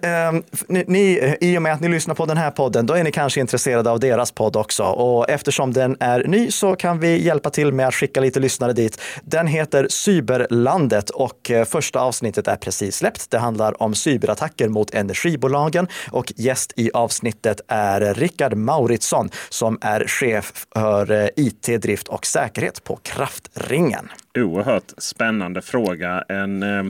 ni, 0.69 1.37
i 1.41 1.59
och 1.59 1.63
med 1.63 1.73
att 1.73 1.81
ni 1.81 1.89
lyssnar 1.89 2.15
på 2.15 2.27
den 2.27 2.37
här 2.37 2.51
podden, 2.51 2.87
då 2.87 2.95
är 2.95 3.05
ni 3.05 3.13
kanske 3.13 3.41
intresserade 3.41 3.91
av 3.91 4.01
deras 4.01 4.33
podd 4.33 4.57
också. 4.57 4.83
Och 4.83 5.31
eftersom 5.31 5.73
den 5.73 5.97
är 6.01 6.25
ny 6.25 6.51
så 6.51 6.77
kan 6.77 7.01
vi 7.01 7.25
hjälpa 7.25 7.51
till 7.51 7.73
med 7.73 7.89
att 7.89 7.95
skicka 7.95 8.21
lite 8.21 8.41
lyssnare 8.41 8.73
dit. 8.73 9.01
Den 9.23 9.47
heter 9.47 9.87
Cyberlandet 9.91 11.11
och 11.11 11.40
och 11.41 11.51
eh, 11.51 11.65
första 11.65 12.01
avsnittet 12.01 12.49
är 12.49 12.57
precis 12.57 12.97
släppt. 12.97 13.31
Det 13.31 13.39
handlar 13.39 13.83
om 13.83 13.95
cyberattacker 13.95 14.69
mot 14.69 14.95
energibolagen 14.95 15.89
och 16.11 16.33
gäst 16.37 16.73
i 16.77 16.91
avsnittet 16.95 17.61
är 17.69 18.15
Rickard 18.15 18.55
Mauritsson 18.55 19.31
som 19.49 19.79
är 19.81 20.05
chef 20.07 20.67
för 20.73 21.11
eh, 21.11 21.29
IT, 21.37 21.83
drift 21.83 22.09
och 22.09 22.27
säkerhet 22.27 22.85
på 22.85 22.97
Kraftringen. 22.97 24.09
Oerhört 24.39 24.93
spännande 24.99 25.63
fråga. 25.63 26.25
En, 26.29 26.63
eh, 26.63 26.85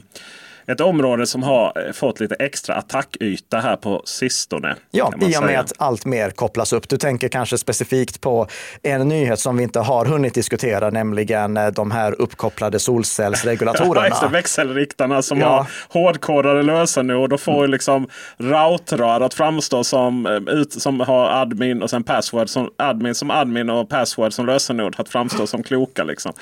ett 0.70 0.80
område 0.80 1.26
som 1.26 1.42
har 1.42 1.86
eh, 1.86 1.92
fått 1.92 2.20
lite 2.20 2.34
extra 2.34 2.74
attackyta 2.74 3.58
här 3.58 3.76
på 3.76 4.02
sistone. 4.04 4.76
Ja, 4.90 5.12
i 5.20 5.36
och 5.36 5.42
med 5.42 5.60
att 5.60 5.72
allt 5.76 6.04
mer 6.04 6.30
kopplas 6.30 6.72
upp. 6.72 6.88
Du 6.88 6.96
tänker 6.96 7.28
kanske 7.28 7.58
specifikt 7.58 8.20
på 8.20 8.46
en 8.82 9.08
nyhet 9.08 9.40
som 9.40 9.56
vi 9.56 9.62
inte 9.62 9.80
har 9.80 10.04
hunnit 10.04 10.34
diskutera, 10.34 10.90
nämligen 10.90 11.56
eh, 11.56 11.66
de 11.66 11.90
här 11.90 12.20
uppkopplade 12.20 12.78
solcellsregulatorerna. 12.78 14.08
ja, 14.22 14.28
växelriktarna 14.28 15.22
som 15.22 15.40
ja. 15.40 15.48
har 15.48 15.66
hårdkodade 16.00 16.62
lösenord 16.62 17.32
och 17.32 17.40
får 17.40 17.68
liksom 17.68 18.08
routrar 18.38 19.20
att 19.20 19.34
framstå 19.34 19.84
som, 19.84 20.26
eh, 20.26 20.54
ut, 20.54 20.72
som 20.72 21.00
har 21.00 21.28
admin 21.42 21.82
och 21.82 21.90
sen 21.90 22.04
password 22.04 22.48
som 22.48 22.70
admin 22.76 23.14
som 23.14 23.30
admin 23.30 23.70
och 23.70 23.88
password 23.88 24.32
som 24.32 24.46
lösenord 24.46 24.94
att 24.98 25.08
framstå 25.08 25.46
som 25.46 25.62
kloka. 25.62 26.04
Liksom. 26.04 26.32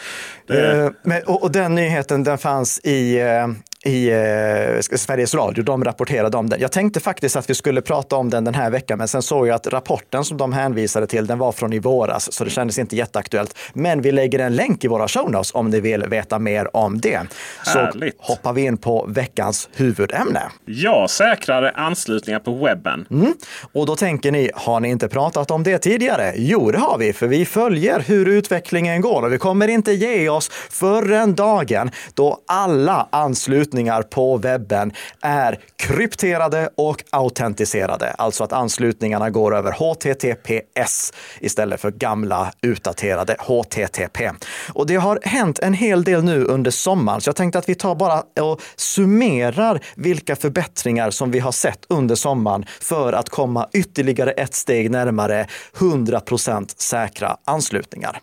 Det... 0.47 0.85
Uh, 0.85 0.91
men, 1.03 1.23
och, 1.23 1.43
och, 1.43 1.53
den 1.53 1.75
nyheten 1.75 2.25
den 2.25 2.39
fanns 2.39 2.81
i 2.85 3.23
uh, 3.23 3.49
i 3.85 4.11
eh, 4.11 4.97
Sveriges 4.97 5.35
Radio. 5.35 5.65
De 5.65 5.85
rapporterade 5.85 6.37
om 6.37 6.49
den. 6.49 6.61
Jag 6.61 6.73
tänkte 6.73 7.01
faktiskt 7.01 7.37
att 7.37 7.51
vi 7.51 7.55
skulle 7.55 7.81
prata 7.81 8.17
om 8.17 8.31
den 8.31 8.45
den 8.45 8.55
här 8.55 8.71
veckan, 8.71 8.99
men 8.99 9.09
sen 9.09 9.23
såg 9.23 9.49
jag 9.49 9.55
att 9.55 9.67
rapporten 9.67 10.25
som 10.25 10.37
de 10.37 10.53
hänvisade 10.53 11.07
till, 11.07 11.27
den 11.27 11.39
var 11.39 11.53
från 11.53 11.73
i 11.73 11.79
våras, 11.79 12.33
så 12.33 12.45
det 12.45 12.51
kändes 12.51 12.79
inte 12.79 12.97
jätteaktuellt. 12.97 13.59
Men 13.73 14.03
vi 14.03 14.13
lägger 14.13 14.39
en 14.39 14.57
länk 14.57 14.85
i 14.85 14.89
våra 14.89 15.09
show 15.09 15.31
notes 15.31 15.55
om 15.55 15.71
ni 15.71 15.81
vill 15.81 16.05
veta 16.05 16.39
mer 16.39 16.77
om 16.77 17.01
det. 17.01 17.21
Härligt. 17.67 18.17
Så 18.17 18.33
hoppar 18.33 18.53
vi 18.53 18.63
in 18.63 18.77
på 18.77 19.07
veckans 19.09 19.69
huvudämne. 19.77 20.43
Ja, 20.65 21.07
säkrare 21.09 21.71
anslutningar 21.71 22.41
på 22.41 22.55
webben. 22.55 23.07
Mm. 23.11 23.35
Och 23.73 23.87
då 23.87 23.97
tänker 23.97 24.33
ni, 24.33 24.51
har 24.55 24.81
ni 24.81 24.89
inte 24.89 25.09
pratat 25.09 25.51
om 25.51 25.63
det 25.63 25.79
tidigare? 25.79 26.33
Jo, 26.37 26.71
det 26.71 26.79
har 26.79 26.99
vi, 26.99 27.13
för 27.13 27.27
vi 27.27 27.47
följer 27.47 28.01
hur 28.01 28.29
utvecklingen 28.29 29.01
går 29.01 29.23
och 29.23 29.33
vi 29.33 29.39
kommer 29.39 29.69
inte 29.69 29.93
ge 29.93 30.29
oss 30.29 30.49
förrän 30.71 31.35
dagen 31.35 31.91
då 32.15 32.39
alla 32.47 33.09
anslutningar 33.11 33.68
anslutningar 33.69 34.03
på 34.03 34.37
webben 34.37 34.93
är 35.23 35.59
krypterade 35.77 36.71
och 36.77 37.05
autentiserade. 37.11 38.11
Alltså 38.19 38.45
att 38.45 38.53
anslutningarna 38.53 39.31
går 39.31 39.57
över 39.57 39.73
HTTPS 39.73 41.13
istället 41.41 41.81
för 41.81 41.91
gamla 41.91 42.53
utdaterade 42.63 43.37
HTTP. 43.39 44.31
Och 44.73 44.87
det 44.87 44.97
har 44.97 45.21
hänt 45.23 45.59
en 45.59 45.75
hel 45.75 46.05
del 46.05 46.25
nu 46.25 46.45
under 46.45 46.71
sommaren, 46.71 47.21
så 47.21 47.29
jag 47.29 47.37
tänkte 47.37 47.59
att 47.59 47.69
vi 47.69 47.75
tar 47.75 47.95
bara 47.95 48.23
och 48.41 48.61
summerar 48.77 49.81
vilka 49.97 50.37
förbättringar 50.37 51.11
som 51.11 51.31
vi 51.31 51.39
har 51.39 51.53
sett 51.53 51.85
under 51.89 52.15
sommaren 52.15 52.65
för 52.81 53.13
att 53.13 53.29
komma 53.29 53.69
ytterligare 53.73 54.31
ett 54.31 54.55
steg 54.55 54.91
närmare 54.91 55.47
100% 55.79 56.75
säkra 56.77 57.37
anslutningar. 57.45 58.21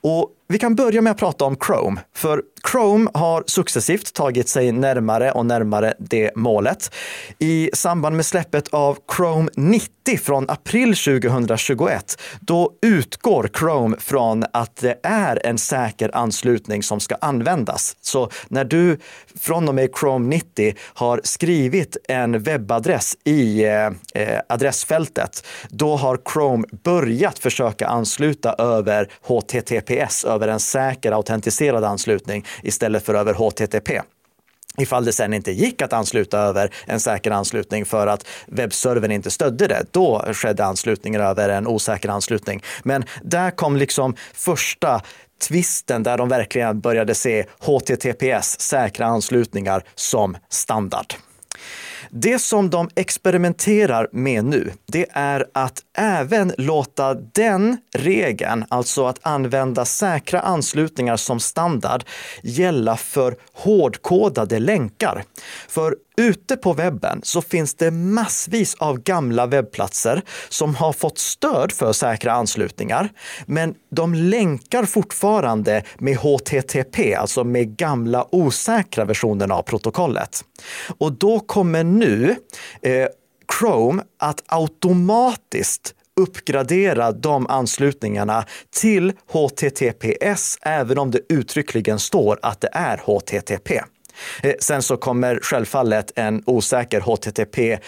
Och 0.00 0.30
vi 0.48 0.58
kan 0.58 0.74
börja 0.74 1.02
med 1.02 1.10
att 1.10 1.18
prata 1.18 1.44
om 1.44 1.56
Chrome, 1.66 2.00
för 2.14 2.42
Chrome 2.72 3.10
har 3.14 3.44
successivt 3.46 4.14
tagit 4.14 4.48
sig 4.48 4.72
närmare 4.72 5.32
och 5.32 5.46
närmare 5.46 5.94
det 5.98 6.36
målet. 6.36 6.94
I 7.38 7.70
samband 7.72 8.16
med 8.16 8.26
släppet 8.26 8.68
av 8.68 8.98
Chrome 9.16 9.50
90 9.56 10.18
från 10.22 10.50
april 10.50 10.96
2021, 10.96 12.20
då 12.40 12.72
utgår 12.82 13.50
Chrome 13.58 13.96
från 13.98 14.44
att 14.52 14.76
det 14.76 15.00
är 15.02 15.46
en 15.46 15.58
säker 15.58 16.16
anslutning 16.16 16.82
som 16.82 17.00
ska 17.00 17.14
användas. 17.14 17.96
Så 18.00 18.30
när 18.48 18.64
du 18.64 18.98
från 19.40 19.68
och 19.68 19.74
med 19.74 19.90
Chrome 20.00 20.28
90 20.28 20.74
har 20.80 21.20
skrivit 21.24 21.96
en 22.08 22.42
webbadress 22.42 23.16
i 23.24 23.64
eh, 23.64 23.86
eh, 24.14 24.40
adressfältet, 24.48 25.46
då 25.68 25.96
har 25.96 26.18
Chrome 26.32 26.66
börjat 26.84 27.38
försöka 27.38 27.86
ansluta 27.86 28.54
över 28.58 29.08
HTTPS, 29.22 30.24
över 30.34 30.48
en 30.48 30.60
säker 30.60 31.12
autentiserad 31.12 31.84
anslutning 31.84 32.44
istället 32.62 33.04
för 33.06 33.14
över 33.14 33.34
HTTP. 33.34 34.00
Ifall 34.78 35.04
det 35.04 35.12
sen 35.12 35.34
inte 35.34 35.52
gick 35.52 35.82
att 35.82 35.92
ansluta 35.92 36.38
över 36.38 36.74
en 36.86 37.00
säker 37.00 37.30
anslutning 37.30 37.84
för 37.84 38.06
att 38.06 38.26
webbservern 38.46 39.10
inte 39.10 39.30
stödde 39.30 39.66
det, 39.66 39.86
då 39.90 40.24
skedde 40.32 40.64
anslutningen 40.64 41.20
över 41.20 41.48
en 41.48 41.66
osäker 41.66 42.08
anslutning. 42.08 42.62
Men 42.82 43.04
där 43.22 43.50
kom 43.50 43.76
liksom 43.76 44.14
första 44.32 45.00
tvisten 45.42 46.02
där 46.02 46.18
de 46.18 46.28
verkligen 46.28 46.80
började 46.80 47.14
se 47.14 47.46
HTTPS, 47.58 48.60
säkra 48.60 49.06
anslutningar, 49.06 49.84
som 49.94 50.36
standard. 50.48 51.14
Det 52.16 52.38
som 52.38 52.70
de 52.70 52.88
experimenterar 52.94 54.08
med 54.12 54.44
nu, 54.44 54.72
det 54.86 55.06
är 55.12 55.46
att 55.54 55.82
även 55.98 56.52
låta 56.58 57.14
den 57.14 57.76
regeln, 57.98 58.64
alltså 58.68 59.06
att 59.06 59.18
använda 59.22 59.84
säkra 59.84 60.40
anslutningar 60.40 61.16
som 61.16 61.40
standard, 61.40 62.04
gälla 62.42 62.96
för 62.96 63.36
hårdkodade 63.52 64.58
länkar. 64.58 65.24
För 65.68 65.96
Ute 66.16 66.56
på 66.56 66.72
webben 66.72 67.20
så 67.22 67.42
finns 67.42 67.74
det 67.74 67.90
massvis 67.90 68.74
av 68.74 68.98
gamla 68.98 69.46
webbplatser 69.46 70.22
som 70.48 70.74
har 70.74 70.92
fått 70.92 71.18
stöd 71.18 71.72
för 71.72 71.92
säkra 71.92 72.32
anslutningar, 72.32 73.08
men 73.46 73.74
de 73.90 74.14
länkar 74.14 74.84
fortfarande 74.84 75.82
med 75.98 76.16
HTTP, 76.16 77.14
alltså 77.14 77.44
med 77.44 77.76
gamla 77.76 78.26
osäkra 78.30 79.04
versionen 79.04 79.52
av 79.52 79.62
protokollet. 79.62 80.44
Och 80.98 81.12
då 81.12 81.40
kommer 81.40 81.84
nu 81.84 82.36
eh, 82.82 83.06
Chrome 83.58 84.02
att 84.18 84.42
automatiskt 84.46 85.94
uppgradera 86.20 87.12
de 87.12 87.46
anslutningarna 87.46 88.46
till 88.70 89.12
HTTPS, 89.32 90.58
även 90.62 90.98
om 90.98 91.10
det 91.10 91.20
uttryckligen 91.28 91.98
står 91.98 92.38
att 92.42 92.60
det 92.60 92.68
är 92.72 93.00
HTTP. 93.04 93.80
Eh, 94.42 94.54
sen 94.58 94.82
så 94.82 94.96
kommer 94.96 95.38
självfallet 95.42 96.12
en 96.16 96.42
osäker 96.46 97.00
HTTP 97.00 97.78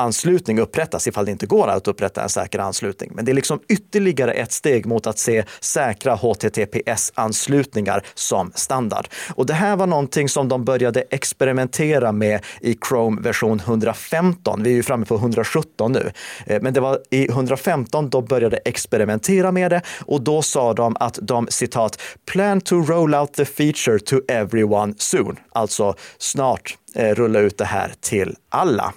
anslutning 0.00 0.58
upprättas 0.58 1.06
ifall 1.06 1.24
det 1.24 1.30
inte 1.30 1.46
går 1.46 1.68
att 1.68 1.88
upprätta 1.88 2.22
en 2.22 2.28
säker 2.28 2.58
anslutning. 2.58 3.10
Men 3.14 3.24
det 3.24 3.32
är 3.32 3.34
liksom 3.34 3.60
ytterligare 3.68 4.32
ett 4.32 4.52
steg 4.52 4.86
mot 4.86 5.06
att 5.06 5.18
se 5.18 5.44
säkra 5.60 6.14
HTTPS-anslutningar 6.14 8.04
som 8.14 8.52
standard. 8.54 9.08
Och 9.34 9.46
det 9.46 9.54
här 9.54 9.76
var 9.76 9.86
någonting 9.86 10.28
som 10.28 10.48
de 10.48 10.64
började 10.64 11.04
experimentera 11.10 12.12
med 12.12 12.44
i 12.60 12.76
Chrome 12.88 13.20
version 13.20 13.60
115. 13.60 14.62
Vi 14.62 14.70
är 14.70 14.74
ju 14.74 14.82
framme 14.82 15.06
på 15.06 15.14
117 15.14 15.92
nu. 15.92 16.12
Eh, 16.46 16.62
men 16.62 16.74
det 16.74 16.80
var 16.80 16.98
i 17.10 17.28
115 17.28 18.10
de 18.10 18.24
började 18.24 18.56
experimentera 18.56 19.52
med 19.52 19.70
det 19.70 19.82
och 20.06 20.22
då 20.22 20.42
sa 20.42 20.74
de 20.74 20.96
att 21.00 21.18
de 21.22 21.46
citat 21.50 22.02
plan 22.26 22.60
to 22.60 22.74
roll 22.76 23.14
out 23.14 23.32
the 23.32 23.44
feature 23.44 23.98
to 23.98 24.16
everyone 24.28 24.94
soon. 24.98 25.36
Alltså 25.52 25.94
snart 26.18 26.76
eh, 26.94 27.14
rulla 27.14 27.38
ut 27.38 27.58
det 27.58 27.64
här 27.64 27.92
till 28.00 28.36
alla. 28.48 28.92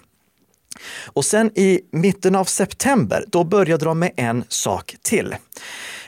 Och 1.06 1.26
sen 1.26 1.52
i 1.56 1.82
mitten 1.92 2.36
av 2.36 2.46
september, 2.46 3.26
då 3.28 3.44
började 3.44 3.86
de 3.86 4.00
med 4.00 4.12
en 4.16 4.44
sak 4.48 4.96
till. 5.02 5.36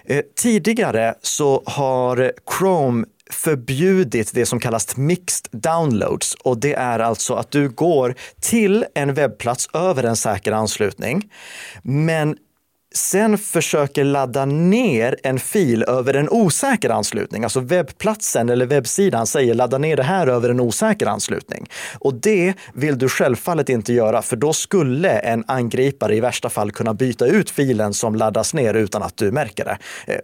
Eh, 0.06 0.21
tidigare 0.36 1.15
så 1.21 1.63
har 1.65 2.32
Chrome 2.58 3.06
förbjudit 3.32 4.32
det 4.34 4.45
som 4.45 4.60
kallas 4.60 4.97
mixed 4.97 5.47
downloads 5.51 6.36
och 6.43 6.58
det 6.58 6.73
är 6.73 6.99
alltså 6.99 7.34
att 7.34 7.51
du 7.51 7.69
går 7.69 8.15
till 8.41 8.86
en 8.95 9.13
webbplats 9.13 9.69
över 9.73 10.04
en 10.04 10.15
säker 10.15 10.51
anslutning. 10.51 11.32
Men 11.84 12.38
sen 12.95 13.38
försöker 13.38 14.03
ladda 14.03 14.45
ner 14.45 15.15
en 15.23 15.39
fil 15.39 15.84
över 15.84 16.13
en 16.13 16.29
osäker 16.29 16.89
anslutning. 16.89 17.43
Alltså 17.43 17.60
webbplatsen 17.60 18.49
eller 18.49 18.65
webbsidan 18.65 19.27
säger 19.27 19.53
ladda 19.53 19.77
ner 19.77 19.97
det 19.97 20.03
här 20.03 20.27
över 20.27 20.49
en 20.49 20.60
osäker 20.60 21.05
anslutning. 21.05 21.69
Och 21.99 22.13
det 22.13 22.53
vill 22.73 22.97
du 22.97 23.10
självfallet 23.10 23.69
inte 23.69 23.93
göra, 23.93 24.21
för 24.21 24.36
då 24.36 24.53
skulle 24.53 25.10
en 25.10 25.43
angripare 25.47 26.15
i 26.15 26.19
värsta 26.19 26.49
fall 26.49 26.71
kunna 26.71 26.93
byta 26.93 27.25
ut 27.25 27.49
filen 27.49 27.93
som 27.93 28.15
laddas 28.15 28.53
ner 28.53 28.73
utan 28.73 29.03
att 29.03 29.17
du 29.17 29.31
märker 29.31 29.65
det. 29.65 29.77
Eh, 30.13 30.19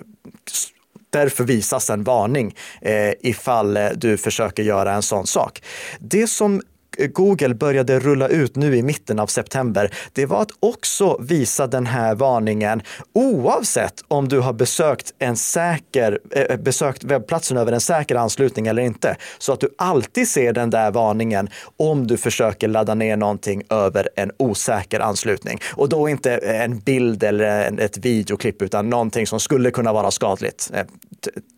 därför 1.09 1.43
visas 1.43 1.89
en 1.89 2.03
varning 2.03 2.55
eh, 2.81 3.13
ifall 3.19 3.77
eh, 3.77 3.89
du 3.95 4.17
försöker 4.17 4.63
göra 4.63 4.93
en 4.93 5.01
sån 5.01 5.27
sak. 5.27 5.63
Det 5.99 6.27
som 6.27 6.61
Google 7.07 7.53
började 7.53 7.99
rulla 7.99 8.27
ut 8.27 8.55
nu 8.55 8.75
i 8.75 8.83
mitten 8.83 9.19
av 9.19 9.27
september, 9.27 9.93
det 10.13 10.25
var 10.25 10.41
att 10.41 10.51
också 10.59 11.17
visa 11.21 11.67
den 11.67 11.85
här 11.85 12.15
varningen 12.15 12.81
oavsett 13.13 14.03
om 14.07 14.27
du 14.27 14.39
har 14.39 14.53
besökt 14.53 15.13
en 15.19 15.37
säker, 15.37 16.19
eh, 16.31 16.57
besökt 16.57 17.03
webbplatsen 17.03 17.57
över 17.57 17.71
en 17.71 17.81
säker 17.81 18.15
anslutning 18.15 18.67
eller 18.67 18.81
inte. 18.81 19.15
Så 19.37 19.53
att 19.53 19.59
du 19.59 19.69
alltid 19.77 20.27
ser 20.27 20.53
den 20.53 20.69
där 20.69 20.91
varningen 20.91 21.49
om 21.77 22.07
du 22.07 22.17
försöker 22.17 22.67
ladda 22.67 22.95
ner 22.95 23.17
någonting 23.17 23.63
över 23.69 24.09
en 24.15 24.31
osäker 24.37 24.99
anslutning. 24.99 25.59
Och 25.73 25.89
då 25.89 26.09
inte 26.09 26.37
en 26.37 26.79
bild 26.79 27.23
eller 27.23 27.79
ett 27.79 27.97
videoklipp 27.97 28.61
utan 28.61 28.89
någonting 28.89 29.27
som 29.27 29.39
skulle 29.39 29.71
kunna 29.71 29.93
vara 29.93 30.11
skadligt. 30.11 30.71
Eh, 30.73 30.85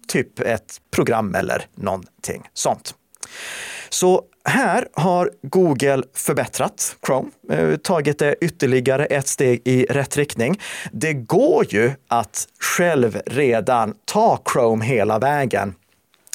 typ 0.08 0.40
ett 0.40 0.82
program 0.92 1.36
eller 1.36 1.66
någonting 1.76 2.50
sånt. 2.54 2.96
Så 3.94 4.22
här 4.46 4.88
har 4.94 5.32
Google 5.42 6.04
förbättrat 6.16 6.96
Chrome, 7.06 7.30
eh, 7.52 7.76
tagit 7.76 8.20
det 8.20 8.36
ytterligare 8.42 9.06
ett 9.06 9.28
steg 9.28 9.62
i 9.66 9.86
rätt 9.86 10.18
riktning. 10.18 10.60
Det 10.92 11.14
går 11.14 11.66
ju 11.74 11.92
att 12.08 12.48
själv 12.60 13.22
redan 13.26 13.94
ta 14.06 14.40
Chrome 14.54 14.86
hela 14.86 15.20
vägen 15.20 15.76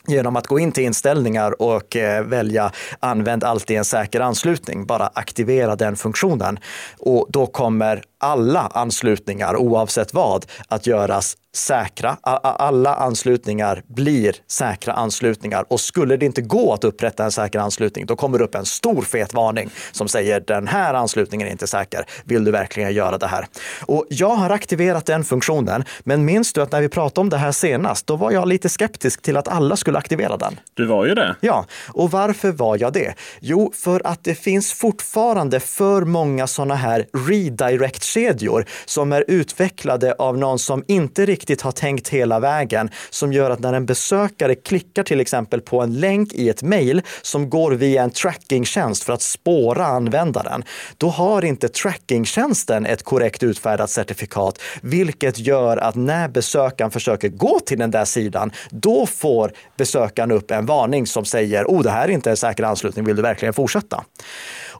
genom 0.06 0.36
att 0.36 0.46
gå 0.46 0.58
in 0.58 0.72
till 0.72 0.84
inställningar 0.84 1.62
och 1.62 1.96
eh, 1.96 2.24
välja 2.24 2.72
använd 3.00 3.44
alltid 3.44 3.76
en 3.76 3.84
säker 3.84 4.20
anslutning, 4.20 4.86
bara 4.86 5.10
aktivera 5.14 5.76
den 5.76 5.96
funktionen. 5.96 6.58
Och 6.98 7.26
då 7.28 7.46
kommer 7.46 8.02
alla 8.18 8.70
anslutningar, 8.74 9.56
oavsett 9.56 10.14
vad, 10.14 10.46
att 10.68 10.86
göras 10.86 11.36
säkra. 11.56 12.16
Alla 12.22 12.94
anslutningar 12.94 13.82
blir 13.86 14.36
säkra 14.46 14.92
anslutningar 14.92 15.64
och 15.68 15.80
skulle 15.80 16.16
det 16.16 16.26
inte 16.26 16.42
gå 16.42 16.72
att 16.72 16.84
upprätta 16.84 17.24
en 17.24 17.32
säker 17.32 17.58
anslutning, 17.58 18.06
då 18.06 18.16
kommer 18.16 18.38
det 18.38 18.44
upp 18.44 18.54
en 18.54 18.64
stor 18.64 19.02
fet 19.02 19.34
varning 19.34 19.70
som 19.92 20.08
säger 20.08 20.40
den 20.40 20.68
här 20.68 20.94
anslutningen 20.94 21.48
är 21.48 21.52
inte 21.52 21.66
säker. 21.66 22.04
Vill 22.24 22.44
du 22.44 22.50
verkligen 22.50 22.92
göra 22.92 23.18
det 23.18 23.26
här? 23.26 23.46
Och 23.86 24.06
jag 24.08 24.34
har 24.34 24.50
aktiverat 24.50 25.06
den 25.06 25.24
funktionen, 25.24 25.84
men 26.00 26.24
minns 26.24 26.52
du 26.52 26.62
att 26.62 26.72
när 26.72 26.80
vi 26.80 26.88
pratade 26.88 27.20
om 27.20 27.28
det 27.28 27.36
här 27.36 27.52
senast, 27.52 28.06
då 28.06 28.16
var 28.16 28.30
jag 28.30 28.48
lite 28.48 28.68
skeptisk 28.68 29.22
till 29.22 29.36
att 29.36 29.48
alla 29.48 29.76
skulle 29.76 29.98
aktivera 29.98 30.36
den. 30.36 30.60
Du 30.74 30.86
var 30.86 31.06
ju 31.06 31.14
det. 31.14 31.36
Ja, 31.40 31.64
och 31.88 32.10
varför 32.10 32.52
var 32.52 32.78
jag 32.80 32.92
det? 32.92 33.14
Jo, 33.40 33.72
för 33.74 34.06
att 34.06 34.24
det 34.24 34.34
finns 34.34 34.72
fortfarande 34.72 35.60
för 35.60 36.02
många 36.02 36.46
sådana 36.46 36.74
här 36.74 37.06
redirect-kedjor 37.28 38.64
som 38.84 39.12
är 39.12 39.24
utvecklade 39.28 40.14
av 40.18 40.38
någon 40.38 40.58
som 40.58 40.84
inte 40.86 41.26
riktigt 41.26 41.37
riktigt 41.38 41.62
har 41.62 41.72
tänkt 41.72 42.08
hela 42.08 42.40
vägen, 42.40 42.90
som 43.10 43.32
gör 43.32 43.50
att 43.50 43.60
när 43.60 43.72
en 43.72 43.86
besökare 43.86 44.54
klickar 44.54 45.02
till 45.02 45.20
exempel 45.20 45.60
på 45.60 45.80
en 45.80 46.00
länk 46.00 46.32
i 46.32 46.48
ett 46.48 46.62
mejl 46.62 47.02
som 47.22 47.50
går 47.50 47.72
via 47.72 48.02
en 48.02 48.10
trackingtjänst 48.10 49.04
för 49.04 49.12
att 49.12 49.22
spåra 49.22 49.86
användaren, 49.86 50.64
då 50.96 51.08
har 51.08 51.44
inte 51.44 51.68
trackingtjänsten 51.68 52.86
ett 52.86 53.02
korrekt 53.02 53.42
utfärdat 53.42 53.90
certifikat, 53.90 54.58
vilket 54.82 55.38
gör 55.38 55.76
att 55.76 55.94
när 55.94 56.28
besökaren 56.28 56.90
försöker 56.90 57.28
gå 57.28 57.60
till 57.60 57.78
den 57.78 57.90
där 57.90 58.04
sidan, 58.04 58.50
då 58.70 59.06
får 59.06 59.52
besökaren 59.76 60.32
upp 60.32 60.50
en 60.50 60.66
varning 60.66 61.06
som 61.06 61.24
säger 61.24 61.64
oh, 61.64 61.82
det 61.82 61.90
här 61.90 62.08
är 62.08 62.12
inte 62.12 62.30
en 62.30 62.36
säker 62.36 62.64
anslutning, 62.64 63.04
vill 63.04 63.16
du 63.16 63.22
verkligen 63.22 63.54
fortsätta? 63.54 64.04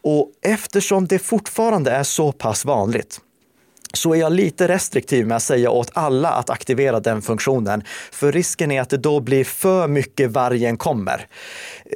Och 0.03 0.31
eftersom 0.43 1.07
det 1.07 1.19
fortfarande 1.19 1.91
är 1.91 2.03
så 2.03 2.33
pass 2.33 2.65
vanligt 2.65 3.21
så 3.93 4.15
är 4.15 4.19
jag 4.19 4.33
lite 4.33 4.69
restriktiv 4.69 5.27
med 5.27 5.37
att 5.37 5.43
säga 5.43 5.71
åt 5.71 5.91
alla 5.93 6.29
att 6.29 6.51
aktivera 6.51 7.01
den 7.01 7.23
funktionen. 7.23 7.83
För 8.13 8.33
risken 8.33 8.71
är 8.71 8.81
att 8.81 8.91
det 8.91 8.97
då 8.97 9.21
blir 9.21 9.45
för 9.45 9.89
mycket 9.89 10.31
vargen 10.31 10.77
kommer. 10.77 11.27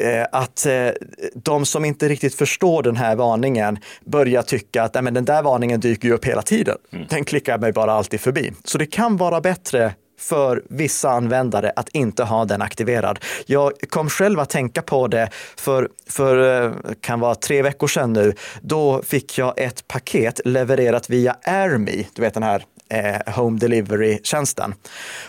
Eh, 0.00 0.26
att 0.32 0.66
eh, 0.66 0.88
de 1.34 1.66
som 1.66 1.84
inte 1.84 2.08
riktigt 2.08 2.34
förstår 2.34 2.82
den 2.82 2.96
här 2.96 3.16
varningen 3.16 3.78
börjar 4.04 4.42
tycka 4.42 4.82
att 4.82 4.92
den 4.92 5.24
där 5.24 5.42
varningen 5.42 5.80
dyker 5.80 6.08
ju 6.08 6.14
upp 6.14 6.24
hela 6.24 6.42
tiden. 6.42 6.76
Mm. 6.92 7.06
Den 7.10 7.24
klickar 7.24 7.58
mig 7.58 7.72
bara 7.72 7.92
alltid 7.92 8.20
förbi. 8.20 8.52
Så 8.64 8.78
det 8.78 8.86
kan 8.86 9.16
vara 9.16 9.40
bättre 9.40 9.92
för 10.22 10.62
vissa 10.68 11.10
användare 11.10 11.72
att 11.76 11.88
inte 11.88 12.24
ha 12.24 12.44
den 12.44 12.62
aktiverad. 12.62 13.18
Jag 13.46 13.72
kom 13.88 14.10
själv 14.10 14.40
att 14.40 14.50
tänka 14.50 14.82
på 14.82 15.08
det 15.08 15.28
för, 15.56 15.88
för 16.08 16.64
eh, 16.64 16.72
kan 17.00 17.20
vara 17.20 17.34
tre 17.34 17.62
veckor 17.62 17.86
sedan 17.86 18.12
nu. 18.12 18.34
Då 18.60 19.02
fick 19.02 19.38
jag 19.38 19.54
ett 19.56 19.88
paket 19.88 20.40
levererat 20.44 21.10
via 21.10 21.36
AirMe, 21.44 22.04
du 22.14 22.22
vet 22.22 22.34
den 22.34 22.42
här 22.42 22.64
eh, 22.92 23.34
Home 23.34 23.58
Delivery-tjänsten. 23.58 24.74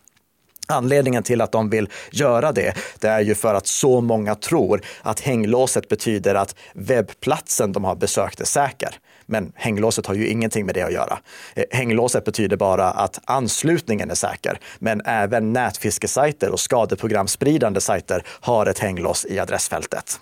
Anledningen 0.68 1.22
till 1.22 1.40
att 1.40 1.52
de 1.52 1.70
vill 1.70 1.88
göra 2.10 2.52
det, 2.52 2.74
det 2.98 3.08
är 3.08 3.20
ju 3.20 3.34
för 3.34 3.54
att 3.54 3.66
så 3.66 4.00
många 4.00 4.34
tror 4.34 4.80
att 5.02 5.20
hänglåset 5.20 5.88
betyder 5.88 6.34
att 6.34 6.54
webbplatsen 6.74 7.72
de 7.72 7.84
har 7.84 7.94
besökt 7.94 8.40
är 8.40 8.44
säker. 8.44 8.98
Men 9.26 9.52
hänglåset 9.54 10.06
har 10.06 10.14
ju 10.14 10.28
ingenting 10.28 10.66
med 10.66 10.74
det 10.74 10.82
att 10.82 10.92
göra. 10.92 11.18
Eh, 11.54 11.64
hänglåset 11.70 12.24
betyder 12.24 12.56
bara 12.56 12.90
att 12.90 13.20
anslutningen 13.24 14.10
är 14.10 14.14
säker, 14.14 14.60
men 14.78 15.02
även 15.04 15.52
nätfiskesajter 15.52 16.50
och 16.50 16.60
skadeprogramspridande 16.60 17.80
sajter 17.80 18.22
har 18.26 18.66
ett 18.66 18.78
hänglås 18.78 19.26
i 19.28 19.38
adressfältet. 19.38 20.20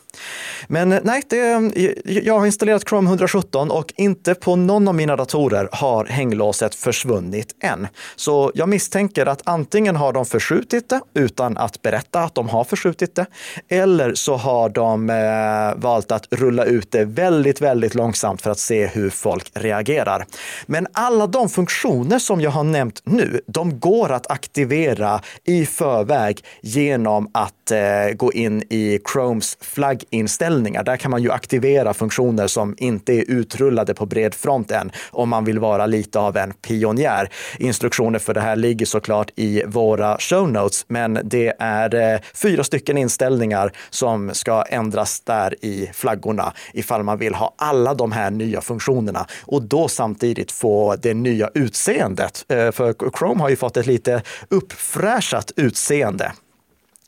Men 0.68 0.92
eh, 0.92 1.00
nej, 1.04 1.22
det, 1.28 1.40
eh, 1.76 2.22
jag 2.24 2.38
har 2.38 2.46
installerat 2.46 2.88
Chrome 2.88 3.08
117 3.08 3.70
och 3.70 3.92
inte 3.96 4.34
på 4.34 4.56
någon 4.56 4.88
av 4.88 4.94
mina 4.94 5.16
datorer 5.16 5.68
har 5.72 6.04
hänglåset 6.04 6.74
försvunnit 6.74 7.56
än. 7.62 7.88
Så 8.16 8.52
jag 8.54 8.68
misstänker 8.68 9.26
att 9.26 9.42
antingen 9.44 9.96
har 9.96 10.12
de 10.12 10.26
förskjutit 10.26 10.88
det 10.88 11.00
utan 11.14 11.56
att 11.56 11.82
berätta 11.82 12.20
att 12.20 12.34
de 12.34 12.48
har 12.48 12.64
förskjutit 12.64 13.14
det, 13.14 13.26
eller 13.68 14.14
så 14.14 14.36
har 14.36 14.68
de 14.68 15.10
eh, 15.10 15.82
valt 15.82 16.12
att 16.12 16.26
rulla 16.30 16.64
ut 16.64 16.92
det 16.92 17.04
väldigt, 17.04 17.60
väldigt 17.60 17.94
långsamt 17.94 18.42
för 18.42 18.50
att 18.50 18.58
se 18.58 18.86
hur 18.86 19.10
folk 19.10 19.50
reagerar. 19.54 20.26
Men 20.66 20.86
alla 20.92 21.26
de 21.26 21.48
funktioner 21.48 22.18
som 22.18 22.40
jag 22.40 22.50
har 22.50 22.64
nämnt 22.64 23.00
nu, 23.04 23.40
de 23.46 23.80
går 23.80 24.12
att 24.12 24.30
aktivera 24.30 25.20
i 25.44 25.66
förväg 25.66 26.44
genom 26.60 27.30
att 27.34 27.70
eh, 27.70 28.14
gå 28.16 28.32
in 28.32 28.62
i 28.62 29.00
Chromes 29.12 29.58
flagg 29.60 30.04
inställningar. 30.10 30.84
Där 30.84 30.96
kan 30.96 31.10
man 31.10 31.22
ju 31.22 31.30
aktivera 31.30 31.94
funktioner 31.94 32.46
som 32.46 32.74
inte 32.78 33.12
är 33.12 33.30
utrullade 33.30 33.94
på 33.94 34.06
bred 34.06 34.34
front 34.34 34.70
än 34.70 34.90
om 35.10 35.28
man 35.28 35.44
vill 35.44 35.58
vara 35.58 35.86
lite 35.86 36.18
av 36.18 36.36
en 36.36 36.52
pionjär. 36.52 37.28
Instruktioner 37.58 38.18
för 38.18 38.34
det 38.34 38.40
här 38.40 38.56
ligger 38.56 38.86
såklart 38.86 39.30
i 39.36 39.62
våra 39.66 40.18
show 40.18 40.52
notes, 40.52 40.84
men 40.88 41.18
det 41.24 41.54
är 41.58 41.94
eh, 41.94 42.20
fyra 42.34 42.64
stycken 42.64 42.98
inställningar 42.98 43.72
som 43.90 44.34
ska 44.34 44.62
ändras 44.62 45.20
där 45.20 45.64
i 45.64 45.90
flaggorna 45.92 46.52
ifall 46.72 47.02
man 47.02 47.18
vill 47.18 47.34
ha 47.34 47.54
alla 47.58 47.94
de 47.94 48.12
här 48.12 48.30
nya 48.30 48.60
funktionerna 48.60 49.26
och 49.42 49.62
då 49.62 49.88
samtidigt 49.88 50.52
få 50.52 50.96
det 50.96 51.14
nya 51.14 51.50
utseendet. 51.54 52.44
Eh, 52.48 52.70
för 52.70 53.10
Chrome 53.18 53.40
har 53.40 53.48
ju 53.48 53.56
fått 53.56 53.76
ett 53.76 53.86
lite 53.86 54.22
uppfräschat 54.48 55.52
utseende. 55.56 56.32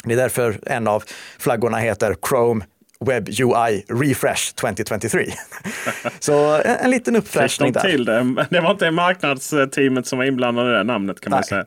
Det 0.05 0.13
är 0.13 0.17
därför 0.17 0.59
en 0.67 0.89
av 0.89 1.05
flaggorna 1.39 1.79
heter 1.79 2.17
Chrome 2.29 2.65
Web 3.05 3.29
UI 3.29 3.85
Refresh 3.89 4.55
2023. 4.55 5.33
Så 6.21 6.55
en, 6.55 6.77
en 6.77 6.91
liten 6.91 7.17
uppfräschning 7.17 7.73
där. 7.73 7.81
Till 7.81 8.05
det. 8.05 8.47
det 8.51 8.61
var 8.61 8.71
inte 8.71 8.91
marknadsteamet 8.91 10.07
som 10.07 10.19
var 10.19 10.25
inblandade 10.25 10.71
i 10.71 10.73
det 10.73 10.85
namnet 10.85 11.21
kan 11.21 11.31
Nej. 11.31 11.37
man 11.37 11.45
säga. 11.45 11.65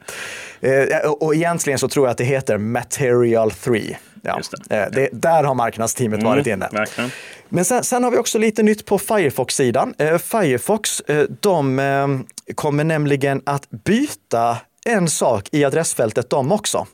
Eh, 1.01 1.11
och 1.11 1.35
egentligen 1.35 1.79
så 1.79 1.87
tror 1.87 2.05
jag 2.05 2.11
att 2.11 2.17
det 2.17 2.23
heter 2.23 2.57
Material 2.57 3.51
3. 3.51 3.97
Ja, 4.21 4.39
det. 4.69 4.75
eh, 4.75 4.91
det, 4.91 5.09
där 5.11 5.43
har 5.43 5.55
marknadsteamet 5.55 6.23
varit 6.23 6.47
inne. 6.47 6.69
Verkligen. 6.71 7.11
Men 7.49 7.65
sen, 7.65 7.83
sen 7.83 8.03
har 8.03 8.11
vi 8.11 8.17
också 8.17 8.37
lite 8.37 8.63
nytt 8.63 8.85
på 8.85 8.99
Firefox-sidan. 8.99 9.93
Eh, 9.97 10.17
Firefox, 10.17 10.99
eh, 10.99 11.25
de 11.39 11.79
eh, 11.79 12.07
kommer 12.55 12.83
nämligen 12.83 13.41
att 13.45 13.69
byta 13.69 14.57
en 14.85 15.09
sak 15.09 15.49
i 15.51 15.65
adressfältet 15.65 16.29
de 16.29 16.51
också. 16.51 16.87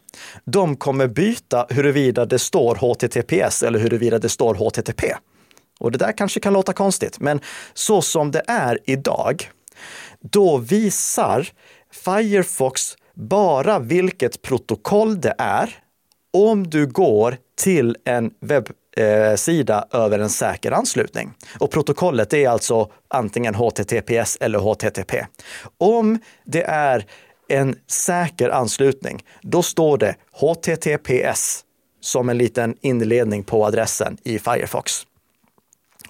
De 0.46 0.76
kommer 0.76 1.08
byta 1.08 1.68
huruvida 1.70 2.26
det 2.26 2.40
står 2.40 2.76
HTTPS 2.76 3.64
eller 3.64 3.80
huruvida 3.80 4.20
det 4.20 4.30
står 4.30 4.56
HTTP. 4.56 5.16
Och 5.80 5.92
det 5.92 5.98
där 5.98 6.12
kanske 6.12 6.40
kan 6.40 6.54
låta 6.54 6.74
konstigt, 6.74 7.20
men 7.20 7.40
så 7.74 8.02
som 8.02 8.32
det 8.32 8.42
är 8.48 8.80
idag, 8.86 9.50
då 10.20 10.58
visar 10.58 11.48
Firefox 11.92 12.96
bara 13.14 13.80
vilket 13.80 14.42
protokoll 14.42 15.22
det 15.22 15.36
är 15.38 15.76
om 16.34 16.70
du 16.70 16.88
går 16.88 17.38
till 17.62 17.98
en 18.06 18.32
webbsida 18.42 19.88
över 19.92 20.20
en 20.20 20.30
säker 20.30 20.72
anslutning. 20.72 21.34
Och 21.60 21.72
protokollet 21.72 22.34
är 22.34 22.50
alltså 22.50 22.92
antingen 23.08 23.56
HTTPS 23.56 24.38
eller 24.42 24.60
HTTP. 24.60 25.26
Om 25.78 26.20
det 26.46 26.64
är 26.64 27.06
en 27.50 27.76
säker 27.88 28.50
anslutning, 28.50 29.24
då 29.42 29.64
står 29.64 29.98
det 29.98 30.16
HTTPS 30.32 31.64
som 32.02 32.30
en 32.30 32.38
liten 32.38 32.76
inledning 32.82 33.44
på 33.44 33.66
adressen 33.66 34.18
i 34.24 34.40
Firefox. 34.40 35.08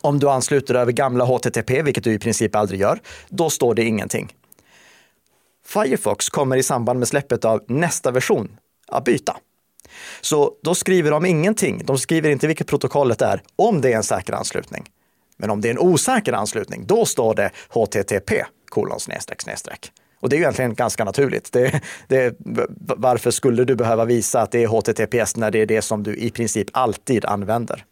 Om 0.01 0.19
du 0.19 0.29
ansluter 0.29 0.75
över 0.75 0.91
gamla 0.91 1.25
HTTP, 1.25 1.81
vilket 1.81 2.03
du 2.03 2.13
i 2.13 2.19
princip 2.19 2.55
aldrig 2.55 2.79
gör, 2.79 2.99
då 3.29 3.49
står 3.49 3.75
det 3.75 3.83
ingenting. 3.83 4.33
Firefox 5.65 6.29
kommer 6.29 6.57
i 6.57 6.63
samband 6.63 6.99
med 6.99 7.07
släppet 7.07 7.45
av 7.45 7.63
nästa 7.67 8.11
version 8.11 8.57
att 8.87 9.03
byta. 9.03 9.37
Så 10.21 10.53
då 10.63 10.75
skriver 10.75 11.11
de 11.11 11.25
ingenting. 11.25 11.85
De 11.85 11.97
skriver 11.97 12.29
inte 12.29 12.47
vilket 12.47 12.67
protokollet 12.67 13.21
är 13.21 13.41
om 13.55 13.81
det 13.81 13.93
är 13.93 13.97
en 13.97 14.03
säker 14.03 14.33
anslutning. 14.33 14.89
Men 15.37 15.49
om 15.49 15.61
det 15.61 15.67
är 15.67 15.71
en 15.71 15.79
osäker 15.79 16.33
anslutning, 16.33 16.85
då 16.85 17.05
står 17.05 17.35
det 17.35 17.51
HTTP 17.69 18.45
kolon 18.69 18.99
snedstreck 18.99 19.41
snedstreck. 19.41 19.91
Och 20.19 20.29
det 20.29 20.35
är 20.35 20.37
ju 20.37 20.43
egentligen 20.43 20.73
ganska 20.73 21.03
naturligt. 21.03 21.51
Det, 21.51 21.81
det, 22.07 22.35
varför 22.79 23.31
skulle 23.31 23.63
du 23.63 23.75
behöva 23.75 24.05
visa 24.05 24.41
att 24.41 24.51
det 24.51 24.63
är 24.63 24.67
HTTPS 24.67 25.35
när 25.35 25.51
det 25.51 25.61
är 25.61 25.65
det 25.65 25.81
som 25.81 26.03
du 26.03 26.15
i 26.15 26.29
princip 26.29 26.67
alltid 26.73 27.25
använder? 27.25 27.85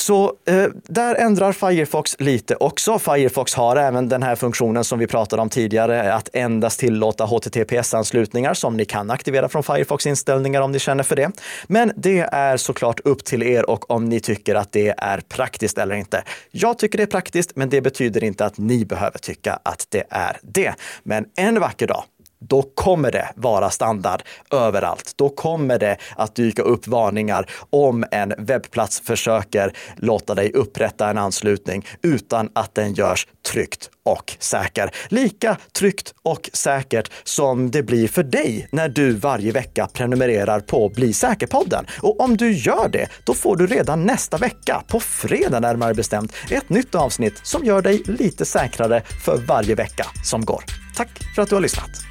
Så 0.00 0.32
eh, 0.44 0.64
där 0.88 1.14
ändrar 1.14 1.52
Firefox 1.52 2.16
lite 2.18 2.56
också. 2.56 2.98
Firefox 2.98 3.54
har 3.54 3.76
även 3.76 4.08
den 4.08 4.22
här 4.22 4.36
funktionen 4.36 4.84
som 4.84 4.98
vi 4.98 5.06
pratade 5.06 5.42
om 5.42 5.48
tidigare, 5.48 6.14
att 6.14 6.28
endast 6.32 6.80
tillåta 6.80 7.24
HTTPS-anslutningar 7.24 8.54
som 8.54 8.76
ni 8.76 8.84
kan 8.84 9.10
aktivera 9.10 9.48
från 9.48 9.62
Firefox 9.62 10.06
inställningar 10.06 10.60
om 10.60 10.72
ni 10.72 10.78
känner 10.78 11.02
för 11.02 11.16
det. 11.16 11.30
Men 11.66 11.92
det 11.96 12.18
är 12.20 12.56
såklart 12.56 13.00
upp 13.00 13.24
till 13.24 13.42
er 13.42 13.70
och 13.70 13.90
om 13.90 14.04
ni 14.04 14.20
tycker 14.20 14.54
att 14.54 14.72
det 14.72 14.94
är 14.98 15.20
praktiskt 15.20 15.78
eller 15.78 15.94
inte. 15.94 16.22
Jag 16.50 16.78
tycker 16.78 16.98
det 16.98 17.04
är 17.04 17.06
praktiskt, 17.06 17.56
men 17.56 17.70
det 17.70 17.80
betyder 17.80 18.24
inte 18.24 18.44
att 18.44 18.58
ni 18.58 18.84
behöver 18.84 19.18
tycka 19.18 19.58
att 19.62 19.86
det 19.88 20.04
är 20.10 20.38
det. 20.42 20.74
Men 21.02 21.24
en 21.36 21.60
vacker 21.60 21.86
dag 21.86 22.04
då 22.40 22.62
kommer 22.62 23.12
det 23.12 23.32
vara 23.36 23.70
standard 23.70 24.22
överallt. 24.50 25.12
Då 25.16 25.28
kommer 25.28 25.78
det 25.78 25.96
att 26.16 26.34
dyka 26.34 26.62
upp 26.62 26.86
varningar 26.86 27.46
om 27.70 28.04
en 28.10 28.34
webbplats 28.38 29.00
försöker 29.00 29.72
låta 29.96 30.34
dig 30.34 30.52
upprätta 30.52 31.10
en 31.10 31.18
anslutning 31.18 31.86
utan 32.02 32.50
att 32.52 32.74
den 32.74 32.94
görs 32.94 33.26
tryggt 33.52 33.90
och 34.04 34.36
säker. 34.38 34.90
Lika 35.08 35.56
tryggt 35.72 36.14
och 36.22 36.50
säkert 36.52 37.10
som 37.24 37.70
det 37.70 37.82
blir 37.82 38.08
för 38.08 38.22
dig 38.22 38.68
när 38.72 38.88
du 38.88 39.12
varje 39.12 39.52
vecka 39.52 39.88
prenumererar 39.92 40.60
på 40.60 40.88
Bli 40.88 41.12
säker-podden. 41.12 41.86
Och 42.02 42.20
om 42.20 42.36
du 42.36 42.52
gör 42.52 42.88
det, 42.88 43.08
då 43.24 43.34
får 43.34 43.56
du 43.56 43.66
redan 43.66 44.04
nästa 44.04 44.36
vecka, 44.36 44.82
på 44.88 45.00
fredag 45.00 45.60
närmare 45.60 45.94
bestämt, 45.94 46.32
ett 46.50 46.68
nytt 46.68 46.94
avsnitt 46.94 47.40
som 47.42 47.64
gör 47.64 47.82
dig 47.82 48.02
lite 48.06 48.44
säkrare 48.44 49.02
för 49.24 49.36
varje 49.36 49.74
vecka 49.74 50.06
som 50.24 50.44
går. 50.44 50.64
Tack 50.96 51.08
för 51.34 51.42
att 51.42 51.48
du 51.48 51.54
har 51.54 51.62
lyssnat! 51.62 52.09